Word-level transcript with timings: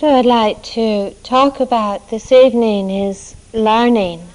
What 0.00 0.12
I'd 0.12 0.26
like 0.26 0.62
to 0.74 1.10
talk 1.24 1.58
about 1.58 2.08
this 2.08 2.30
evening 2.30 2.88
is 2.88 3.34
learning. 3.52 4.28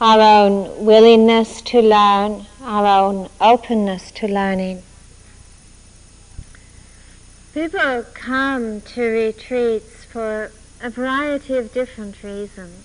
Our 0.00 0.20
own 0.20 0.86
willingness 0.86 1.60
to 1.62 1.82
learn, 1.82 2.46
our 2.62 2.86
own 2.86 3.28
openness 3.40 4.12
to 4.12 4.28
learning. 4.28 4.84
People 7.52 8.04
come 8.14 8.80
to 8.82 9.02
retreats 9.02 10.04
for 10.04 10.52
a 10.80 10.88
variety 10.88 11.56
of 11.56 11.74
different 11.74 12.22
reasons. 12.22 12.84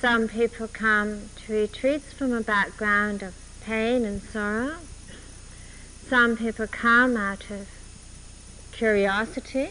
Some 0.00 0.26
people 0.26 0.68
come 0.68 1.28
to 1.44 1.52
retreats 1.52 2.14
from 2.14 2.32
a 2.32 2.40
background 2.40 3.22
of 3.22 3.34
pain 3.62 4.06
and 4.06 4.22
sorrow. 4.22 4.76
Some 6.08 6.38
people 6.38 6.66
come 6.66 7.14
out 7.18 7.50
of 7.50 7.68
curiosity 8.72 9.68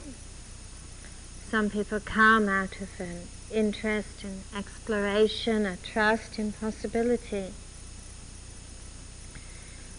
some 1.50 1.70
people 1.70 2.00
come 2.02 2.50
out 2.50 2.82
of 2.82 2.90
an 3.00 3.22
interest 3.50 4.24
in 4.24 4.42
exploration, 4.56 5.66
a 5.66 5.78
trust 5.78 6.38
in 6.38 6.52
possibility. 6.52 7.54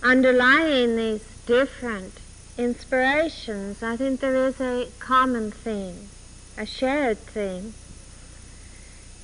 Underlying 0.02 0.96
these 0.96 1.24
different 1.46 2.20
inspirations, 2.58 3.82
I 3.82 3.96
think 3.96 4.20
there 4.20 4.34
is 4.46 4.60
a 4.60 4.88
common 4.98 5.50
theme, 5.50 6.10
a 6.58 6.66
shared 6.66 7.18
theme, 7.18 7.72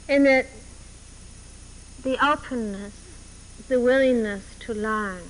in 0.08 0.24
that 0.24 0.46
the 2.02 2.16
openness, 2.24 2.94
the 3.68 3.80
willingness 3.80 4.44
to 4.60 4.72
learn, 4.72 5.22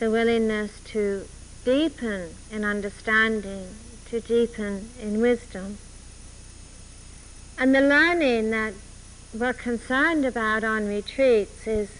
the 0.00 0.10
willingness 0.10 0.72
to 0.86 1.26
deepen 1.64 2.34
in 2.50 2.64
understanding 2.64 3.68
to 4.10 4.20
deepen 4.20 4.90
in 5.00 5.20
wisdom. 5.20 5.78
And 7.58 7.74
the 7.74 7.80
learning 7.80 8.50
that 8.50 8.74
we're 9.34 9.52
concerned 9.52 10.24
about 10.24 10.64
on 10.64 10.86
retreats 10.86 11.66
is 11.66 11.90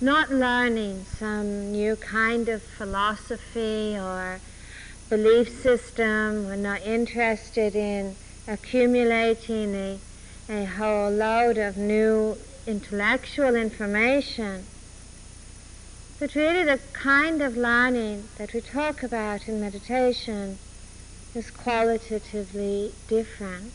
not 0.00 0.30
learning 0.30 1.04
some 1.18 1.72
new 1.72 1.96
kind 1.96 2.48
of 2.48 2.62
philosophy 2.62 3.96
or 3.98 4.40
belief 5.08 5.48
system. 5.48 6.46
We're 6.46 6.56
not 6.56 6.82
interested 6.82 7.74
in 7.74 8.16
accumulating 8.46 9.74
a, 9.74 9.98
a 10.48 10.64
whole 10.64 11.10
load 11.10 11.58
of 11.58 11.76
new 11.76 12.36
intellectual 12.66 13.56
information. 13.56 14.64
But 16.20 16.34
really 16.34 16.64
the 16.64 16.78
kind 16.92 17.42
of 17.42 17.56
learning 17.56 18.28
that 18.38 18.52
we 18.52 18.60
talk 18.60 19.02
about 19.02 19.48
in 19.48 19.60
meditation 19.60 20.58
is 21.34 21.50
qualitatively 21.50 22.92
different, 23.08 23.72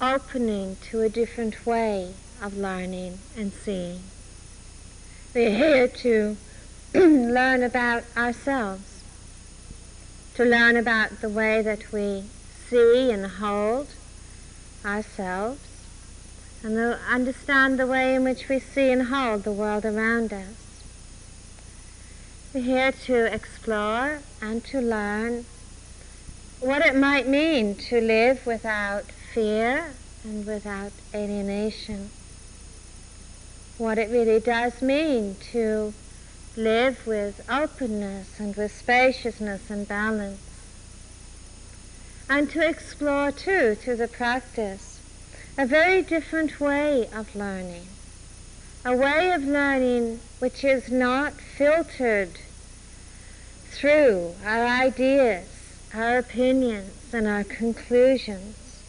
opening 0.00 0.76
to 0.82 1.00
a 1.00 1.08
different 1.08 1.64
way 1.64 2.12
of 2.42 2.56
learning 2.56 3.18
and 3.36 3.52
seeing. 3.52 4.00
We're 5.34 5.56
here 5.56 5.88
to 5.88 6.36
learn 6.94 7.62
about 7.62 8.04
ourselves, 8.16 9.02
to 10.34 10.44
learn 10.44 10.76
about 10.76 11.20
the 11.20 11.28
way 11.30 11.62
that 11.62 11.90
we 11.90 12.24
see 12.68 13.10
and 13.10 13.26
hold 13.26 13.88
ourselves, 14.84 15.60
and 16.62 16.74
to 16.74 16.98
understand 17.10 17.78
the 17.78 17.86
way 17.86 18.14
in 18.14 18.24
which 18.24 18.48
we 18.48 18.58
see 18.58 18.90
and 18.92 19.04
hold 19.04 19.44
the 19.44 19.52
world 19.52 19.86
around 19.86 20.34
us. 20.34 20.67
Here 22.58 22.90
to 23.06 23.32
explore 23.32 24.18
and 24.42 24.64
to 24.64 24.80
learn 24.80 25.44
what 26.60 26.84
it 26.84 26.96
might 26.96 27.28
mean 27.28 27.76
to 27.76 28.00
live 28.00 28.44
without 28.46 29.04
fear 29.04 29.84
and 30.24 30.44
without 30.44 30.90
alienation. 31.14 32.10
What 33.78 33.96
it 33.96 34.10
really 34.10 34.40
does 34.40 34.82
mean 34.82 35.36
to 35.52 35.94
live 36.56 37.06
with 37.06 37.48
openness 37.48 38.40
and 38.40 38.56
with 38.56 38.72
spaciousness 38.72 39.70
and 39.70 39.86
balance. 39.86 40.40
And 42.28 42.50
to 42.50 42.68
explore 42.68 43.30
too, 43.30 43.76
through 43.76 43.96
the 43.96 44.08
practice, 44.08 45.00
a 45.56 45.64
very 45.64 46.02
different 46.02 46.60
way 46.60 47.08
of 47.14 47.36
learning 47.36 47.86
a 48.84 48.96
way 48.96 49.32
of 49.32 49.44
learning 49.44 50.18
which 50.38 50.64
is 50.64 50.90
not 50.90 51.32
filtered 51.34 52.30
through 53.78 54.34
our 54.44 54.64
ideas, 54.64 55.46
our 55.94 56.18
opinions, 56.18 57.14
and 57.14 57.28
our 57.28 57.44
conclusions, 57.44 58.82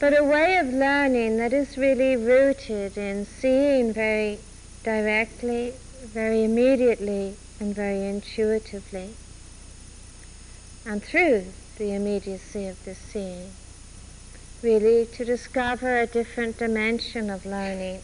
but 0.00 0.18
a 0.18 0.24
way 0.24 0.56
of 0.56 0.66
learning 0.72 1.36
that 1.36 1.52
is 1.52 1.76
really 1.76 2.16
rooted 2.16 2.96
in 2.96 3.26
seeing 3.26 3.92
very 3.92 4.38
directly, 4.82 5.74
very 6.06 6.42
immediately, 6.44 7.34
and 7.60 7.74
very 7.74 8.06
intuitively, 8.08 9.10
and 10.86 11.02
through 11.02 11.44
the 11.76 11.92
immediacy 11.92 12.66
of 12.66 12.82
this 12.86 12.98
seeing, 12.98 13.50
really 14.62 15.04
to 15.04 15.22
discover 15.22 16.00
a 16.00 16.06
different 16.06 16.56
dimension 16.56 17.28
of 17.28 17.44
learning 17.44 18.00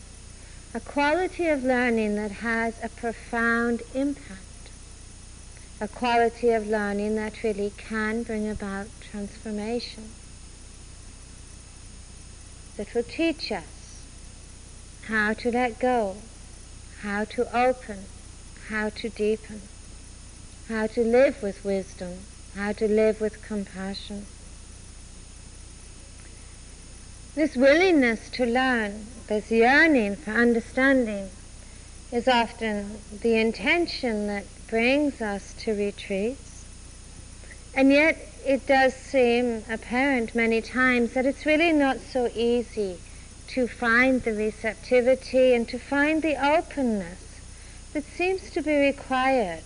a 0.74 0.80
quality 0.80 1.48
of 1.48 1.62
learning 1.64 2.14
that 2.14 2.30
has 2.30 2.74
a 2.82 2.88
profound 2.88 3.82
impact, 3.94 4.51
a 5.82 5.88
quality 5.88 6.50
of 6.50 6.64
learning 6.68 7.16
that 7.16 7.42
really 7.42 7.72
can 7.76 8.22
bring 8.22 8.48
about 8.48 8.86
transformation, 9.10 10.04
that 12.76 12.94
will 12.94 13.02
teach 13.02 13.50
us 13.50 14.04
how 15.08 15.32
to 15.32 15.50
let 15.50 15.80
go, 15.80 16.14
how 17.00 17.24
to 17.24 17.42
open, 17.56 17.98
how 18.68 18.88
to 18.90 19.08
deepen, 19.08 19.60
how 20.68 20.86
to 20.86 21.02
live 21.02 21.42
with 21.42 21.64
wisdom, 21.64 22.16
how 22.54 22.70
to 22.70 22.86
live 22.86 23.20
with 23.20 23.42
compassion. 23.42 24.24
This 27.34 27.56
willingness 27.56 28.30
to 28.34 28.46
learn, 28.46 29.08
this 29.26 29.50
yearning 29.50 30.14
for 30.14 30.30
understanding, 30.30 31.28
is 32.12 32.28
often 32.28 32.98
the 33.20 33.34
intention 33.34 34.28
that 34.28 34.44
brings 34.72 35.20
us 35.20 35.54
to 35.58 35.74
retreats. 35.74 36.64
And 37.74 37.92
yet 37.92 38.16
it 38.46 38.66
does 38.66 38.94
seem 38.94 39.62
apparent 39.68 40.34
many 40.34 40.62
times 40.62 41.12
that 41.12 41.26
it's 41.26 41.44
really 41.44 41.72
not 41.72 41.98
so 42.00 42.30
easy 42.34 42.96
to 43.48 43.68
find 43.68 44.22
the 44.22 44.32
receptivity 44.32 45.52
and 45.54 45.68
to 45.68 45.78
find 45.78 46.22
the 46.22 46.42
openness 46.42 47.20
that 47.92 48.04
seems 48.16 48.50
to 48.52 48.62
be 48.62 48.74
required 48.74 49.62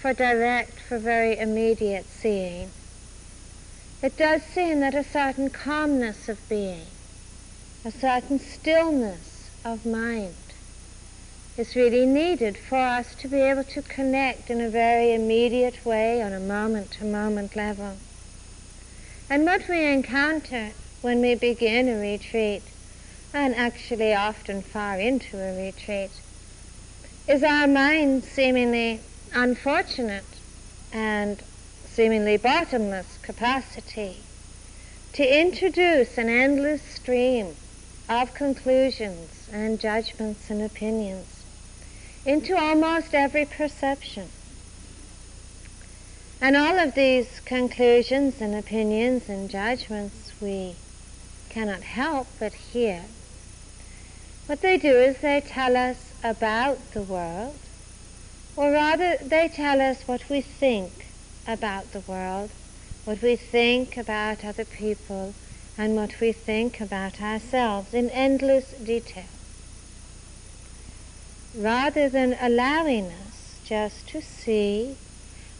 for 0.00 0.12
direct, 0.12 0.78
for 0.88 0.98
very 0.98 1.36
immediate 1.36 2.06
seeing 2.08 2.70
it 4.04 4.16
does 4.16 4.42
seem 4.54 4.78
that 4.80 4.94
a 4.94 5.02
certain 5.02 5.50
calmness 5.50 6.28
of 6.28 6.38
being, 6.48 6.86
a 7.84 7.90
certain 7.90 8.38
stillness 8.38 9.50
of 9.64 9.84
mind 9.84 10.41
is 11.58 11.76
really 11.76 12.06
needed 12.06 12.56
for 12.56 12.78
us 12.78 13.14
to 13.14 13.28
be 13.28 13.40
able 13.40 13.64
to 13.64 13.82
connect 13.82 14.48
in 14.48 14.60
a 14.60 14.70
very 14.70 15.12
immediate 15.12 15.84
way 15.84 16.22
on 16.22 16.32
a 16.32 16.40
moment-to-moment 16.40 17.54
level. 17.54 17.92
And 19.28 19.44
what 19.44 19.68
we 19.68 19.84
encounter 19.92 20.72
when 21.02 21.20
we 21.20 21.34
begin 21.34 21.88
a 21.88 21.98
retreat, 21.98 22.62
and 23.34 23.54
actually 23.54 24.14
often 24.14 24.62
far 24.62 24.98
into 24.98 25.36
a 25.36 25.56
retreat, 25.56 26.10
is 27.28 27.42
our 27.42 27.66
mind 27.66 28.24
seemingly 28.24 29.00
unfortunate 29.34 30.24
and 30.92 31.42
seemingly 31.86 32.36
bottomless 32.38 33.18
capacity 33.22 34.16
to 35.12 35.40
introduce 35.40 36.16
an 36.16 36.28
endless 36.30 36.82
stream 36.82 37.54
of 38.08 38.34
conclusions 38.34 39.48
and 39.52 39.78
judgments 39.80 40.50
and 40.50 40.62
opinions 40.62 41.31
into 42.24 42.56
almost 42.56 43.14
every 43.14 43.44
perception. 43.44 44.28
And 46.40 46.56
all 46.56 46.78
of 46.78 46.94
these 46.94 47.40
conclusions 47.40 48.40
and 48.40 48.54
opinions 48.54 49.28
and 49.28 49.48
judgments 49.48 50.32
we 50.40 50.74
cannot 51.50 51.82
help 51.82 52.26
but 52.40 52.52
hear. 52.52 53.04
What 54.46 54.60
they 54.60 54.76
do 54.76 54.96
is 54.96 55.18
they 55.18 55.40
tell 55.40 55.76
us 55.76 56.12
about 56.24 56.78
the 56.94 57.02
world, 57.02 57.54
or 58.56 58.72
rather 58.72 59.16
they 59.22 59.48
tell 59.48 59.80
us 59.80 60.02
what 60.06 60.28
we 60.28 60.40
think 60.40 61.06
about 61.46 61.92
the 61.92 62.00
world, 62.00 62.50
what 63.04 63.22
we 63.22 63.36
think 63.36 63.96
about 63.96 64.44
other 64.44 64.64
people, 64.64 65.34
and 65.78 65.94
what 65.94 66.20
we 66.20 66.32
think 66.32 66.80
about 66.80 67.20
ourselves 67.20 67.94
in 67.94 68.10
endless 68.10 68.74
detail. 68.84 69.41
Rather 71.54 72.08
than 72.08 72.36
allowing 72.40 73.06
us 73.06 73.58
just 73.64 74.08
to 74.08 74.22
see 74.22 74.96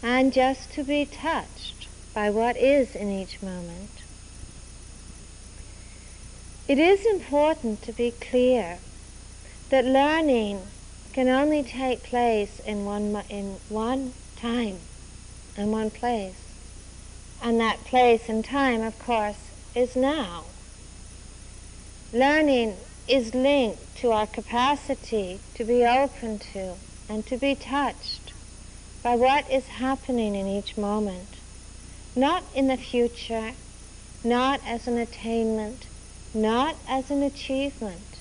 and 0.02 0.32
just 0.32 0.72
to 0.72 0.82
be 0.82 1.04
touched 1.04 1.86
by 2.14 2.30
what 2.30 2.56
is 2.56 2.96
in 2.96 3.10
each 3.10 3.42
moment. 3.42 3.90
It 6.66 6.78
is 6.78 7.04
important 7.04 7.82
to 7.82 7.92
be 7.92 8.12
clear 8.12 8.78
that 9.68 9.84
learning 9.84 10.62
can 11.12 11.28
only 11.28 11.62
take 11.62 12.02
place 12.02 12.60
in 12.60 12.84
one, 12.84 13.22
in 13.28 13.56
one 13.68 14.14
time 14.36 14.78
and 15.56 15.70
one 15.72 15.90
place. 15.90 16.36
And 17.42 17.60
that 17.60 17.84
place 17.84 18.28
and 18.28 18.44
time, 18.44 18.80
of 18.82 18.98
course, 18.98 19.50
is 19.74 19.96
now. 19.96 20.44
Learning 22.12 22.76
is 23.12 23.34
linked 23.34 23.94
to 23.94 24.10
our 24.10 24.26
capacity 24.26 25.38
to 25.54 25.62
be 25.64 25.84
open 25.84 26.38
to 26.38 26.72
and 27.10 27.26
to 27.26 27.36
be 27.36 27.54
touched 27.54 28.32
by 29.02 29.14
what 29.14 29.44
is 29.50 29.66
happening 29.66 30.34
in 30.34 30.46
each 30.46 30.78
moment, 30.78 31.28
not 32.16 32.42
in 32.54 32.68
the 32.68 32.76
future, 32.78 33.52
not 34.24 34.58
as 34.66 34.88
an 34.88 34.96
attainment, 34.96 35.86
not 36.32 36.74
as 36.88 37.10
an 37.10 37.22
achievement, 37.22 38.18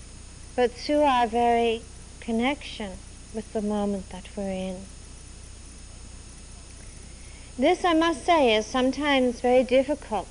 but 0.58 0.70
through 0.74 1.04
our 1.04 1.26
very 1.26 1.82
connection 2.20 2.92
with 3.34 3.54
the 3.54 3.62
moment 3.62 4.10
that 4.10 4.28
we're 4.36 4.52
in. 4.52 4.76
This, 7.58 7.86
I 7.86 7.94
must 7.94 8.26
say, 8.26 8.56
is 8.56 8.66
sometimes 8.66 9.40
very 9.40 9.64
difficult 9.64 10.28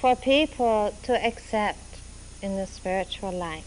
for 0.00 0.16
people 0.16 0.94
to 1.02 1.26
accept 1.26 1.89
in 2.42 2.56
the 2.56 2.66
spiritual 2.66 3.32
life. 3.32 3.66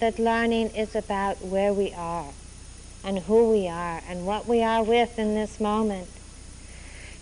That 0.00 0.18
learning 0.18 0.70
is 0.70 0.94
about 0.94 1.42
where 1.42 1.72
we 1.72 1.92
are 1.92 2.32
and 3.04 3.20
who 3.20 3.50
we 3.50 3.68
are 3.68 4.02
and 4.08 4.26
what 4.26 4.46
we 4.46 4.62
are 4.62 4.82
with 4.82 5.18
in 5.18 5.34
this 5.34 5.60
moment. 5.60 6.08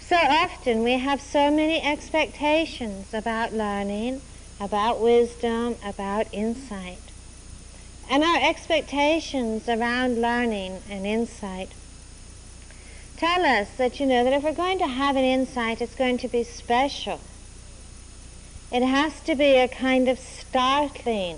So 0.00 0.16
often 0.16 0.82
we 0.82 0.98
have 0.98 1.20
so 1.20 1.50
many 1.50 1.80
expectations 1.82 3.14
about 3.14 3.52
learning, 3.52 4.20
about 4.60 5.00
wisdom, 5.00 5.76
about 5.84 6.26
insight. 6.32 6.98
And 8.10 8.22
our 8.22 8.38
expectations 8.42 9.68
around 9.68 10.20
learning 10.20 10.82
and 10.90 11.06
insight 11.06 11.70
tell 13.16 13.44
us 13.44 13.68
that, 13.78 13.98
you 13.98 14.06
know, 14.06 14.24
that 14.24 14.32
if 14.32 14.42
we're 14.42 14.52
going 14.52 14.78
to 14.78 14.86
have 14.86 15.16
an 15.16 15.24
insight, 15.24 15.80
it's 15.80 15.94
going 15.94 16.18
to 16.18 16.28
be 16.28 16.44
special. 16.44 17.20
It 18.74 18.82
has 18.82 19.20
to 19.20 19.36
be 19.36 19.54
a 19.54 19.68
kind 19.68 20.08
of 20.08 20.18
startling 20.18 21.36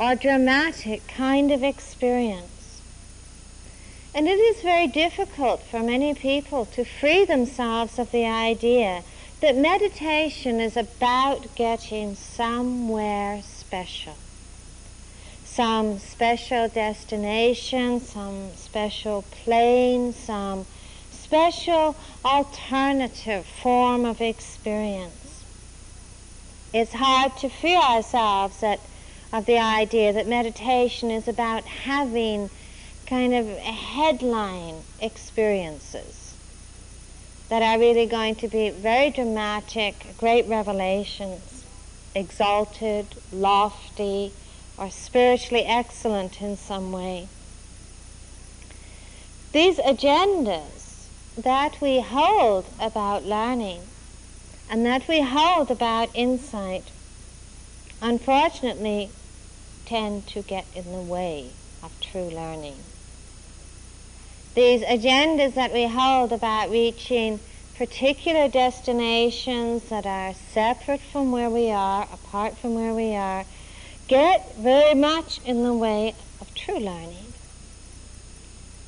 or 0.00 0.16
dramatic 0.16 1.06
kind 1.06 1.52
of 1.52 1.62
experience. 1.62 2.82
And 4.12 4.26
it 4.26 4.40
is 4.40 4.60
very 4.62 4.88
difficult 4.88 5.62
for 5.62 5.78
many 5.78 6.14
people 6.14 6.64
to 6.74 6.84
free 6.84 7.24
themselves 7.24 7.96
of 8.00 8.10
the 8.10 8.26
idea 8.26 9.04
that 9.40 9.54
meditation 9.54 10.58
is 10.58 10.76
about 10.76 11.54
getting 11.54 12.16
somewhere 12.16 13.40
special. 13.40 14.16
Some 15.44 16.00
special 16.00 16.66
destination, 16.66 18.00
some 18.00 18.50
special 18.56 19.22
plane, 19.44 20.12
some 20.12 20.66
special 21.12 21.94
alternative 22.24 23.46
form 23.46 24.04
of 24.04 24.20
experience. 24.20 25.27
It's 26.72 26.92
hard 26.92 27.34
to 27.38 27.48
free 27.48 27.76
ourselves 27.76 28.62
of 29.32 29.46
the 29.46 29.58
idea 29.58 30.12
that 30.12 30.26
meditation 30.26 31.10
is 31.10 31.26
about 31.26 31.64
having 31.64 32.50
kind 33.06 33.32
of 33.32 33.48
headline 33.58 34.82
experiences 35.00 36.34
that 37.48 37.62
are 37.62 37.78
really 37.78 38.04
going 38.04 38.34
to 38.34 38.48
be 38.48 38.68
very 38.68 39.08
dramatic, 39.08 39.94
great 40.18 40.46
revelations, 40.46 41.64
exalted, 42.14 43.06
lofty, 43.32 44.32
or 44.76 44.90
spiritually 44.90 45.64
excellent 45.64 46.42
in 46.42 46.54
some 46.54 46.92
way. 46.92 47.28
These 49.52 49.78
agendas 49.78 51.06
that 51.38 51.80
we 51.80 52.00
hold 52.00 52.66
about 52.78 53.24
learning 53.24 53.80
and 54.70 54.84
that 54.84 55.08
we 55.08 55.20
hold 55.22 55.70
about 55.70 56.08
insight, 56.14 56.84
unfortunately, 58.02 59.10
tend 59.86 60.26
to 60.28 60.42
get 60.42 60.66
in 60.74 60.84
the 60.92 61.02
way 61.02 61.50
of 61.82 61.90
true 62.00 62.28
learning. 62.28 62.76
These 64.54 64.82
agendas 64.82 65.54
that 65.54 65.72
we 65.72 65.86
hold 65.86 66.32
about 66.32 66.70
reaching 66.70 67.40
particular 67.76 68.48
destinations 68.48 69.88
that 69.88 70.04
are 70.04 70.34
separate 70.52 71.00
from 71.00 71.30
where 71.30 71.48
we 71.48 71.70
are, 71.70 72.08
apart 72.12 72.58
from 72.58 72.74
where 72.74 72.92
we 72.92 73.14
are, 73.14 73.44
get 74.08 74.56
very 74.56 74.94
much 74.94 75.40
in 75.44 75.62
the 75.62 75.72
way 75.72 76.14
of 76.40 76.52
true 76.54 76.80
learning. 76.80 77.32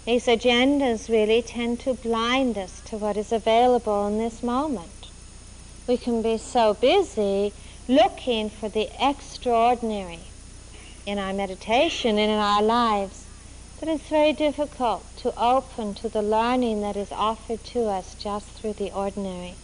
These 0.07 0.27
agendas 0.27 1.09
really 1.09 1.41
tend 1.41 1.79
to 1.81 1.95
blind 1.95 2.59
us 2.59 2.81
to 2.87 2.97
what 2.97 3.17
is 3.17 3.31
available 3.31 4.09
in 4.09 4.19
this 4.19 4.43
moment. 4.43 5.00
We 5.91 5.97
can 5.97 6.23
be 6.23 6.39
so 6.39 6.75
busy 6.75 7.53
looking 7.89 8.49
for 8.49 8.69
the 8.69 8.89
extraordinary 9.01 10.21
in 11.05 11.19
our 11.19 11.33
meditation 11.33 12.11
and 12.11 12.31
in 12.31 12.39
our 12.39 12.63
lives 12.63 13.27
that 13.81 13.89
it's 13.89 14.07
very 14.07 14.33
difficult 14.33 15.05
to 15.17 15.37
open 15.37 15.95
to 15.95 16.09
the 16.09 16.23
learning 16.23 16.81
that 16.83 16.97
is 16.97 17.11
offered 17.11 17.65
to 17.75 17.87
us 17.87 18.15
just 18.15 18.47
through 18.51 18.75
the 18.75 18.93
ordinary. 18.93 19.57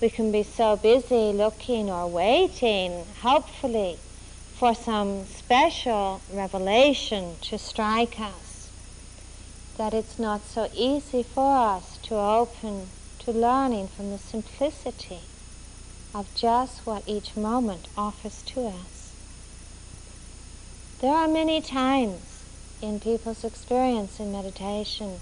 We 0.00 0.10
can 0.10 0.32
be 0.32 0.42
so 0.42 0.74
busy 0.74 1.32
looking 1.32 1.88
or 1.88 2.08
waiting, 2.08 3.04
hopefully, 3.22 3.96
for 4.56 4.74
some 4.74 5.24
special 5.26 6.20
revelation 6.32 7.36
to 7.42 7.58
strike 7.58 8.18
us 8.18 8.70
that 9.76 9.94
it's 9.94 10.18
not 10.18 10.44
so 10.44 10.68
easy 10.74 11.22
for 11.22 11.56
us 11.56 11.96
to 11.98 12.16
open 12.16 12.88
to 13.20 13.32
learning 13.32 13.88
from 13.88 14.10
the 14.10 14.18
simplicity 14.18 15.20
of 16.14 16.34
just 16.34 16.86
what 16.86 17.02
each 17.06 17.36
moment 17.36 17.86
offers 17.96 18.42
to 18.42 18.66
us. 18.66 19.12
There 21.00 21.14
are 21.14 21.28
many 21.28 21.60
times 21.60 22.44
in 22.82 23.00
people's 23.00 23.44
experience 23.44 24.20
in 24.20 24.32
meditation 24.32 25.20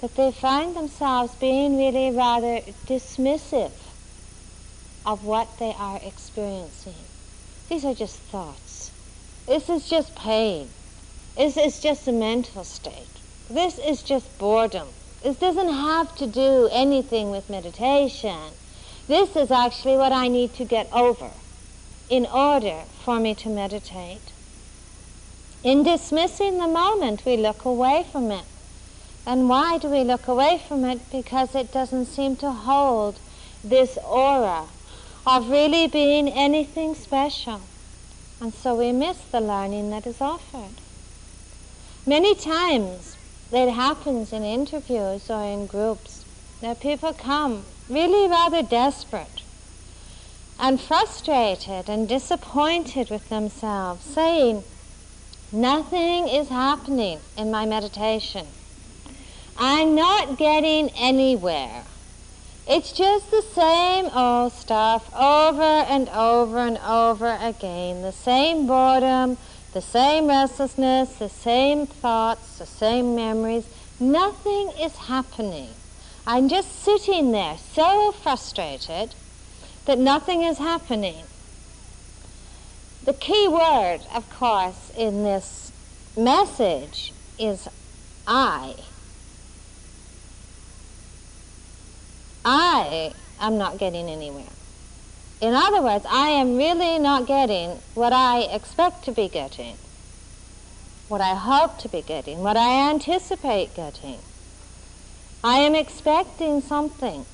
that 0.00 0.16
they 0.16 0.32
find 0.32 0.74
themselves 0.74 1.34
being 1.36 1.76
really 1.76 2.10
rather 2.10 2.60
dismissive 2.86 3.72
of 5.06 5.24
what 5.24 5.58
they 5.58 5.74
are 5.78 6.00
experiencing. 6.04 6.94
These 7.68 7.84
are 7.84 7.94
just 7.94 8.16
thoughts. 8.16 8.90
This 9.46 9.68
is 9.68 9.88
just 9.88 10.14
pain. 10.14 10.68
This 11.36 11.56
is 11.56 11.80
just 11.80 12.06
a 12.06 12.12
mental 12.12 12.64
state. 12.64 13.08
This 13.48 13.78
is 13.78 14.02
just 14.02 14.38
boredom. 14.38 14.88
This 15.22 15.36
doesn't 15.36 15.72
have 15.72 16.16
to 16.16 16.26
do 16.26 16.68
anything 16.72 17.30
with 17.30 17.48
meditation. 17.48 18.52
This 19.06 19.36
is 19.36 19.50
actually 19.50 19.96
what 19.96 20.12
I 20.12 20.26
need 20.28 20.54
to 20.54 20.64
get 20.64 20.88
over 20.92 21.30
in 22.10 22.26
order 22.26 22.82
for 23.04 23.20
me 23.20 23.34
to 23.36 23.48
meditate. 23.48 24.32
In 25.62 25.84
dismissing 25.84 26.58
the 26.58 26.66
moment, 26.66 27.24
we 27.24 27.36
look 27.36 27.64
away 27.64 28.04
from 28.10 28.32
it. 28.32 28.44
And 29.24 29.48
why 29.48 29.78
do 29.78 29.88
we 29.88 30.02
look 30.02 30.26
away 30.26 30.60
from 30.66 30.84
it? 30.84 31.00
Because 31.12 31.54
it 31.54 31.72
doesn't 31.72 32.06
seem 32.06 32.34
to 32.36 32.50
hold 32.50 33.20
this 33.62 33.96
aura 34.04 34.66
of 35.24 35.48
really 35.48 35.86
being 35.86 36.28
anything 36.28 36.96
special. 36.96 37.60
And 38.40 38.52
so 38.52 38.74
we 38.74 38.90
miss 38.90 39.20
the 39.20 39.40
learning 39.40 39.90
that 39.90 40.04
is 40.04 40.20
offered. 40.20 40.74
Many 42.04 42.34
times 42.34 43.11
that 43.52 43.68
happens 43.68 44.32
in 44.32 44.42
interviews 44.42 45.30
or 45.30 45.44
in 45.44 45.66
groups 45.66 46.24
that 46.62 46.80
people 46.80 47.12
come 47.12 47.64
really 47.88 48.26
rather 48.26 48.62
desperate 48.62 49.42
and 50.58 50.80
frustrated 50.80 51.88
and 51.88 52.08
disappointed 52.08 53.10
with 53.10 53.28
themselves, 53.28 54.04
saying, 54.04 54.64
Nothing 55.52 56.28
is 56.28 56.48
happening 56.48 57.18
in 57.36 57.50
my 57.50 57.66
meditation. 57.66 58.46
I'm 59.58 59.94
not 59.94 60.38
getting 60.38 60.88
anywhere. 60.90 61.84
It's 62.66 62.92
just 62.92 63.30
the 63.30 63.42
same 63.42 64.06
old 64.16 64.52
stuff 64.52 65.14
over 65.14 65.62
and 65.62 66.08
over 66.08 66.58
and 66.58 66.78
over 66.78 67.36
again. 67.38 68.00
The 68.00 68.12
same 68.12 68.66
boredom, 68.66 69.36
the 69.72 69.80
same 69.80 70.26
restlessness, 70.26 71.14
the 71.14 71.28
same 71.28 71.86
thoughts, 71.86 72.58
the 72.58 72.66
same 72.66 73.14
memories. 73.14 73.66
Nothing 73.98 74.70
is 74.78 74.96
happening. 74.96 75.70
I'm 76.26 76.48
just 76.48 76.82
sitting 76.82 77.32
there 77.32 77.56
so 77.58 78.12
frustrated 78.12 79.14
that 79.86 79.98
nothing 79.98 80.42
is 80.42 80.58
happening. 80.58 81.24
The 83.04 83.14
key 83.14 83.48
word, 83.48 84.00
of 84.14 84.28
course, 84.30 84.92
in 84.96 85.24
this 85.24 85.72
message 86.16 87.12
is 87.38 87.68
I. 88.26 88.76
I 92.44 93.12
am 93.40 93.58
not 93.58 93.78
getting 93.78 94.08
anywhere. 94.08 94.44
In 95.42 95.54
other 95.54 95.82
words, 95.82 96.06
I 96.08 96.28
am 96.28 96.56
really 96.56 97.00
not 97.00 97.26
getting 97.26 97.80
what 97.94 98.12
I 98.12 98.42
expect 98.42 99.04
to 99.06 99.10
be 99.10 99.26
getting, 99.26 99.76
what 101.08 101.20
I 101.20 101.34
hope 101.34 101.78
to 101.78 101.88
be 101.88 102.00
getting, 102.00 102.44
what 102.44 102.56
I 102.56 102.88
anticipate 102.88 103.74
getting. 103.74 104.18
I 105.42 105.58
am 105.58 105.74
expecting 105.74 106.60
something. 106.60 107.26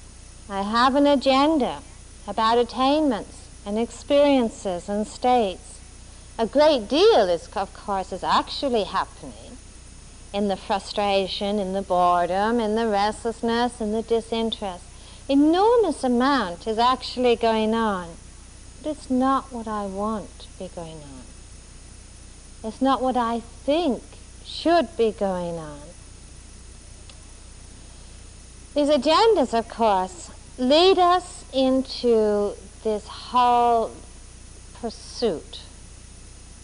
I 0.49 0.63
have 0.63 0.95
an 0.95 1.07
agenda 1.07 1.81
about 2.27 2.57
attainments 2.57 3.47
and 3.67 3.79
experiences 3.79 4.89
and 4.89 5.07
states. 5.07 5.79
A 6.39 6.47
great 6.47 6.89
deal 6.89 7.29
is, 7.29 7.51
of 7.55 7.75
course, 7.75 8.11
is 8.11 8.25
actually 8.25 8.85
happening 8.85 9.59
in 10.33 10.49
the 10.49 10.57
frustration, 10.57 11.59
in 11.59 11.75
the 11.75 11.83
boredom, 11.83 12.59
in 12.59 12.75
the 12.75 12.87
restlessness, 12.87 13.83
in 13.83 13.93
the 13.93 14.03
disinterest 14.03 14.88
enormous 15.29 16.03
amount 16.03 16.67
is 16.67 16.79
actually 16.79 17.37
going 17.37 17.75
on. 17.75 18.09
But 18.83 18.91
it's 18.91 19.11
not 19.11 19.53
what 19.53 19.69
I 19.69 19.87
want 19.87 20.39
to 20.41 20.49
be 20.59 20.69
going 20.75 20.97
on. 20.97 21.23
It's 22.65 22.81
not 22.81 23.03
what 23.03 23.17
I 23.17 23.41
think 23.41 24.03
should 24.45 24.97
be 24.97 25.13
going 25.13 25.57
on. 25.57 25.81
These 28.75 28.89
agendas, 28.89 29.59
of 29.59 29.69
course, 29.69 30.31
lead 30.57 30.99
us 30.99 31.45
into 31.53 32.55
this 32.85 33.07
whole 33.07 33.91
pursuit, 34.81 35.63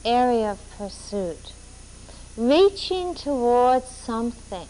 area 0.04 0.52
of 0.52 0.60
pursuit, 0.78 1.52
reaching 2.36 3.14
towards 3.14 3.88
something 3.88 4.68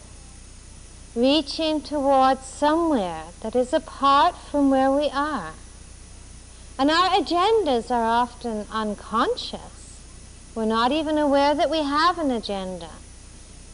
reaching 1.15 1.79
towards 1.79 2.45
somewhere 2.45 3.23
that 3.41 3.55
is 3.55 3.71
apart 3.71 4.35
from 4.37 4.69
where 4.69 4.91
we 4.91 5.09
are. 5.09 5.53
And 6.77 6.91
our 6.91 7.09
agendas 7.09 7.89
are 7.89 8.03
often 8.03 8.65
unconscious. 8.69 10.01
We're 10.53 10.65
not 10.65 10.91
even 10.91 11.17
aware 11.17 11.55
that 11.55 11.69
we 11.69 11.83
have 11.83 12.17
an 12.17 12.31
agenda. 12.31 12.89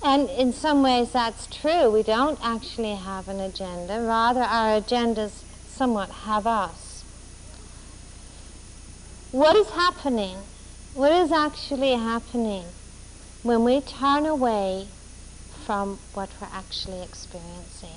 And 0.03 0.29
in 0.29 0.53
some 0.53 0.83
ways 0.83 1.11
that's 1.11 1.47
true. 1.47 1.89
We 1.89 2.03
don't 2.03 2.39
actually 2.43 2.95
have 2.95 3.27
an 3.27 3.39
agenda. 3.39 4.01
Rather, 4.01 4.41
our 4.41 4.79
agendas 4.79 5.43
somewhat 5.67 6.09
have 6.09 6.45
us. 6.45 7.03
What 9.31 9.55
is 9.55 9.69
happening? 9.71 10.37
What 10.93 11.11
is 11.11 11.31
actually 11.31 11.93
happening 11.93 12.65
when 13.43 13.63
we 13.63 13.81
turn 13.81 14.25
away 14.25 14.87
from 15.71 15.99
what 16.13 16.29
we're 16.41 16.49
actually 16.51 17.01
experiencing. 17.01 17.95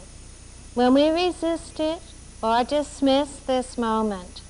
When 0.75 0.95
we 0.95 1.09
resist 1.09 1.81
it 1.81 2.01
or 2.41 2.63
dismiss 2.63 3.41
this 3.49 3.77
moment, 3.77 4.43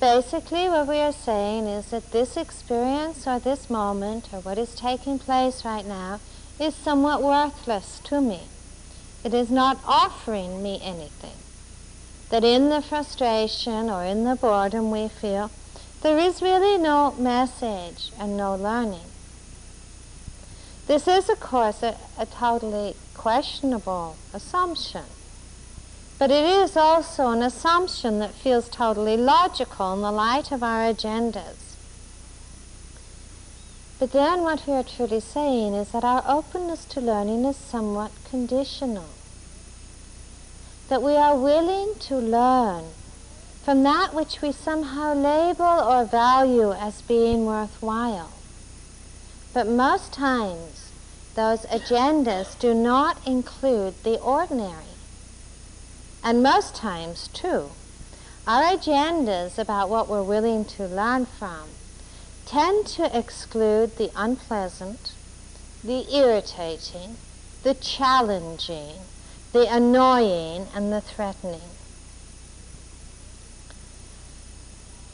basically 0.00 0.68
what 0.68 0.88
we 0.88 0.96
are 0.96 1.12
saying 1.12 1.68
is 1.68 1.90
that 1.92 2.10
this 2.10 2.36
experience 2.36 3.28
or 3.28 3.38
this 3.38 3.70
moment 3.70 4.30
or 4.32 4.40
what 4.40 4.58
is 4.58 4.74
taking 4.74 5.20
place 5.20 5.64
right 5.64 5.86
now 5.86 6.18
is 6.58 6.74
somewhat 6.74 7.22
worthless 7.22 8.00
to 8.06 8.20
me. 8.20 8.48
It 9.22 9.32
is 9.32 9.48
not 9.48 9.78
offering 9.86 10.64
me 10.64 10.80
anything. 10.82 11.38
That 12.30 12.42
in 12.42 12.70
the 12.70 12.82
frustration 12.82 13.88
or 13.88 14.02
in 14.02 14.24
the 14.24 14.34
boredom 14.34 14.90
we 14.90 15.06
feel, 15.06 15.52
there 16.02 16.18
is 16.18 16.42
really 16.42 16.76
no 16.76 17.12
message 17.12 18.10
and 18.18 18.36
no 18.36 18.56
learning. 18.56 19.12
This 20.86 21.08
is, 21.08 21.28
of 21.28 21.40
course, 21.40 21.82
a, 21.82 21.96
a 22.18 22.26
totally 22.26 22.94
questionable 23.14 24.16
assumption. 24.32 25.04
But 26.18 26.30
it 26.30 26.44
is 26.44 26.76
also 26.76 27.30
an 27.30 27.42
assumption 27.42 28.20
that 28.20 28.32
feels 28.32 28.68
totally 28.68 29.16
logical 29.16 29.92
in 29.94 30.02
the 30.02 30.12
light 30.12 30.52
of 30.52 30.62
our 30.62 30.92
agendas. 30.92 31.74
But 33.98 34.12
then 34.12 34.42
what 34.42 34.66
we 34.66 34.74
are 34.74 34.84
truly 34.84 35.20
saying 35.20 35.74
is 35.74 35.90
that 35.90 36.04
our 36.04 36.22
openness 36.26 36.84
to 36.86 37.00
learning 37.00 37.44
is 37.44 37.56
somewhat 37.56 38.12
conditional. 38.28 39.08
That 40.88 41.02
we 41.02 41.16
are 41.16 41.36
willing 41.36 41.94
to 42.00 42.16
learn 42.16 42.84
from 43.64 43.82
that 43.82 44.14
which 44.14 44.40
we 44.40 44.52
somehow 44.52 45.14
label 45.14 45.64
or 45.64 46.04
value 46.04 46.72
as 46.72 47.02
being 47.02 47.44
worthwhile. 47.44 48.35
But 49.56 49.68
most 49.68 50.12
times, 50.12 50.92
those 51.34 51.64
agendas 51.70 52.58
do 52.58 52.74
not 52.74 53.26
include 53.26 53.94
the 54.02 54.20
ordinary. 54.20 54.98
And 56.22 56.42
most 56.42 56.74
times, 56.74 57.28
too, 57.28 57.70
our 58.46 58.64
agendas 58.64 59.56
about 59.56 59.88
what 59.88 60.10
we're 60.10 60.22
willing 60.22 60.66
to 60.76 60.86
learn 60.86 61.24
from 61.24 61.70
tend 62.44 62.86
to 62.98 63.18
exclude 63.18 63.96
the 63.96 64.10
unpleasant, 64.14 65.12
the 65.82 66.04
irritating, 66.14 67.16
the 67.62 67.72
challenging, 67.72 68.96
the 69.54 69.74
annoying, 69.74 70.66
and 70.74 70.92
the 70.92 71.00
threatening. 71.00 71.75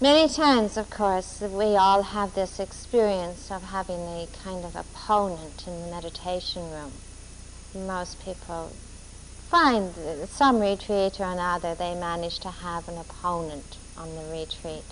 Many 0.02 0.28
times, 0.28 0.76
of 0.76 0.90
course, 0.90 1.40
we 1.40 1.76
all 1.76 2.02
have 2.02 2.34
this 2.34 2.58
experience 2.58 3.52
of 3.52 3.62
having 3.62 4.00
a 4.00 4.26
kind 4.42 4.64
of 4.64 4.74
opponent 4.74 5.62
in 5.64 5.80
the 5.80 5.86
meditation 5.94 6.72
room. 6.72 6.90
Most 7.72 8.20
people 8.24 8.72
find 9.48 9.94
some 10.26 10.58
retreat 10.58 11.20
or 11.20 11.26
another 11.26 11.76
they 11.76 11.94
manage 11.94 12.40
to 12.40 12.48
have 12.48 12.88
an 12.88 12.98
opponent 12.98 13.76
on 13.96 14.16
the 14.16 14.24
retreat. 14.24 14.82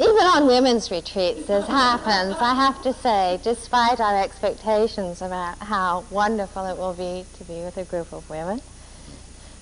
Even 0.00 0.26
on 0.34 0.48
women's 0.48 0.90
retreats, 0.90 1.46
this 1.46 1.68
happens, 1.68 2.34
I 2.40 2.54
have 2.54 2.82
to 2.82 2.92
say, 2.92 3.38
despite 3.44 4.00
our 4.00 4.20
expectations 4.20 5.22
about 5.22 5.58
how 5.58 6.04
wonderful 6.10 6.66
it 6.66 6.76
will 6.76 6.94
be 6.94 7.26
to 7.38 7.44
be 7.44 7.62
with 7.62 7.76
a 7.76 7.84
group 7.84 8.12
of 8.12 8.28
women. 8.28 8.60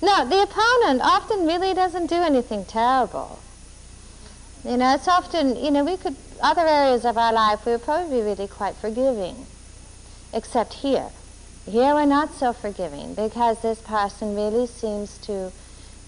No, 0.01 0.27
the 0.27 0.41
opponent 0.41 1.01
often 1.01 1.45
really 1.47 1.73
doesn't 1.73 2.07
do 2.07 2.15
anything 2.15 2.65
terrible. 2.65 3.39
You 4.63 4.77
know, 4.77 4.95
it's 4.95 5.09
often, 5.09 5.57
you 5.57 5.71
know, 5.71 5.83
we 5.83 5.97
could, 5.97 6.15
other 6.41 6.65
areas 6.65 7.03
of 7.03 7.17
our 7.17 7.33
life, 7.33 7.65
we 7.65 7.73
would 7.73 7.83
probably 7.83 8.21
be 8.21 8.25
really 8.25 8.47
quite 8.47 8.75
forgiving. 8.75 9.45
Except 10.33 10.75
here. 10.75 11.09
Here 11.69 11.93
we're 11.93 12.05
not 12.05 12.33
so 12.33 12.53
forgiving 12.53 13.13
because 13.13 13.61
this 13.61 13.81
person 13.81 14.35
really 14.35 14.67
seems 14.67 15.17
to 15.19 15.51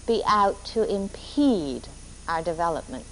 be 0.06 0.22
out 0.26 0.64
to 0.66 0.92
impede 0.92 1.88
our 2.28 2.42
development. 2.42 3.06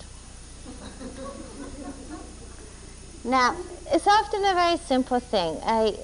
now, 3.25 3.57
it's 3.93 4.07
often 4.07 4.45
a 4.45 4.55
very 4.55 4.79
simple 4.79 5.21
thing. 5.21 5.57
A 5.67 5.99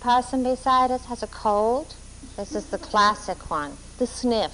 person 0.00 0.42
beside 0.42 0.90
us 0.90 1.04
has 1.06 1.22
a 1.22 1.26
cold. 1.26 1.94
This 2.36 2.54
is 2.54 2.66
the 2.66 2.78
classic 2.78 3.50
one, 3.50 3.76
the 3.98 4.06
sniff. 4.06 4.52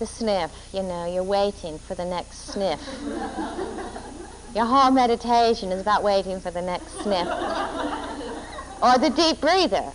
The 0.00 0.06
sniff, 0.06 0.50
you 0.72 0.82
know, 0.82 1.04
you're 1.04 1.22
waiting 1.22 1.78
for 1.78 1.94
the 1.94 2.06
next 2.06 2.46
sniff. 2.46 2.80
Your 4.54 4.64
whole 4.64 4.90
meditation 4.90 5.70
is 5.72 5.82
about 5.82 6.02
waiting 6.02 6.40
for 6.40 6.50
the 6.50 6.62
next 6.62 7.02
sniff. 7.02 7.28
Or 8.82 8.96
the 8.96 9.12
deep 9.14 9.42
breather. 9.42 9.92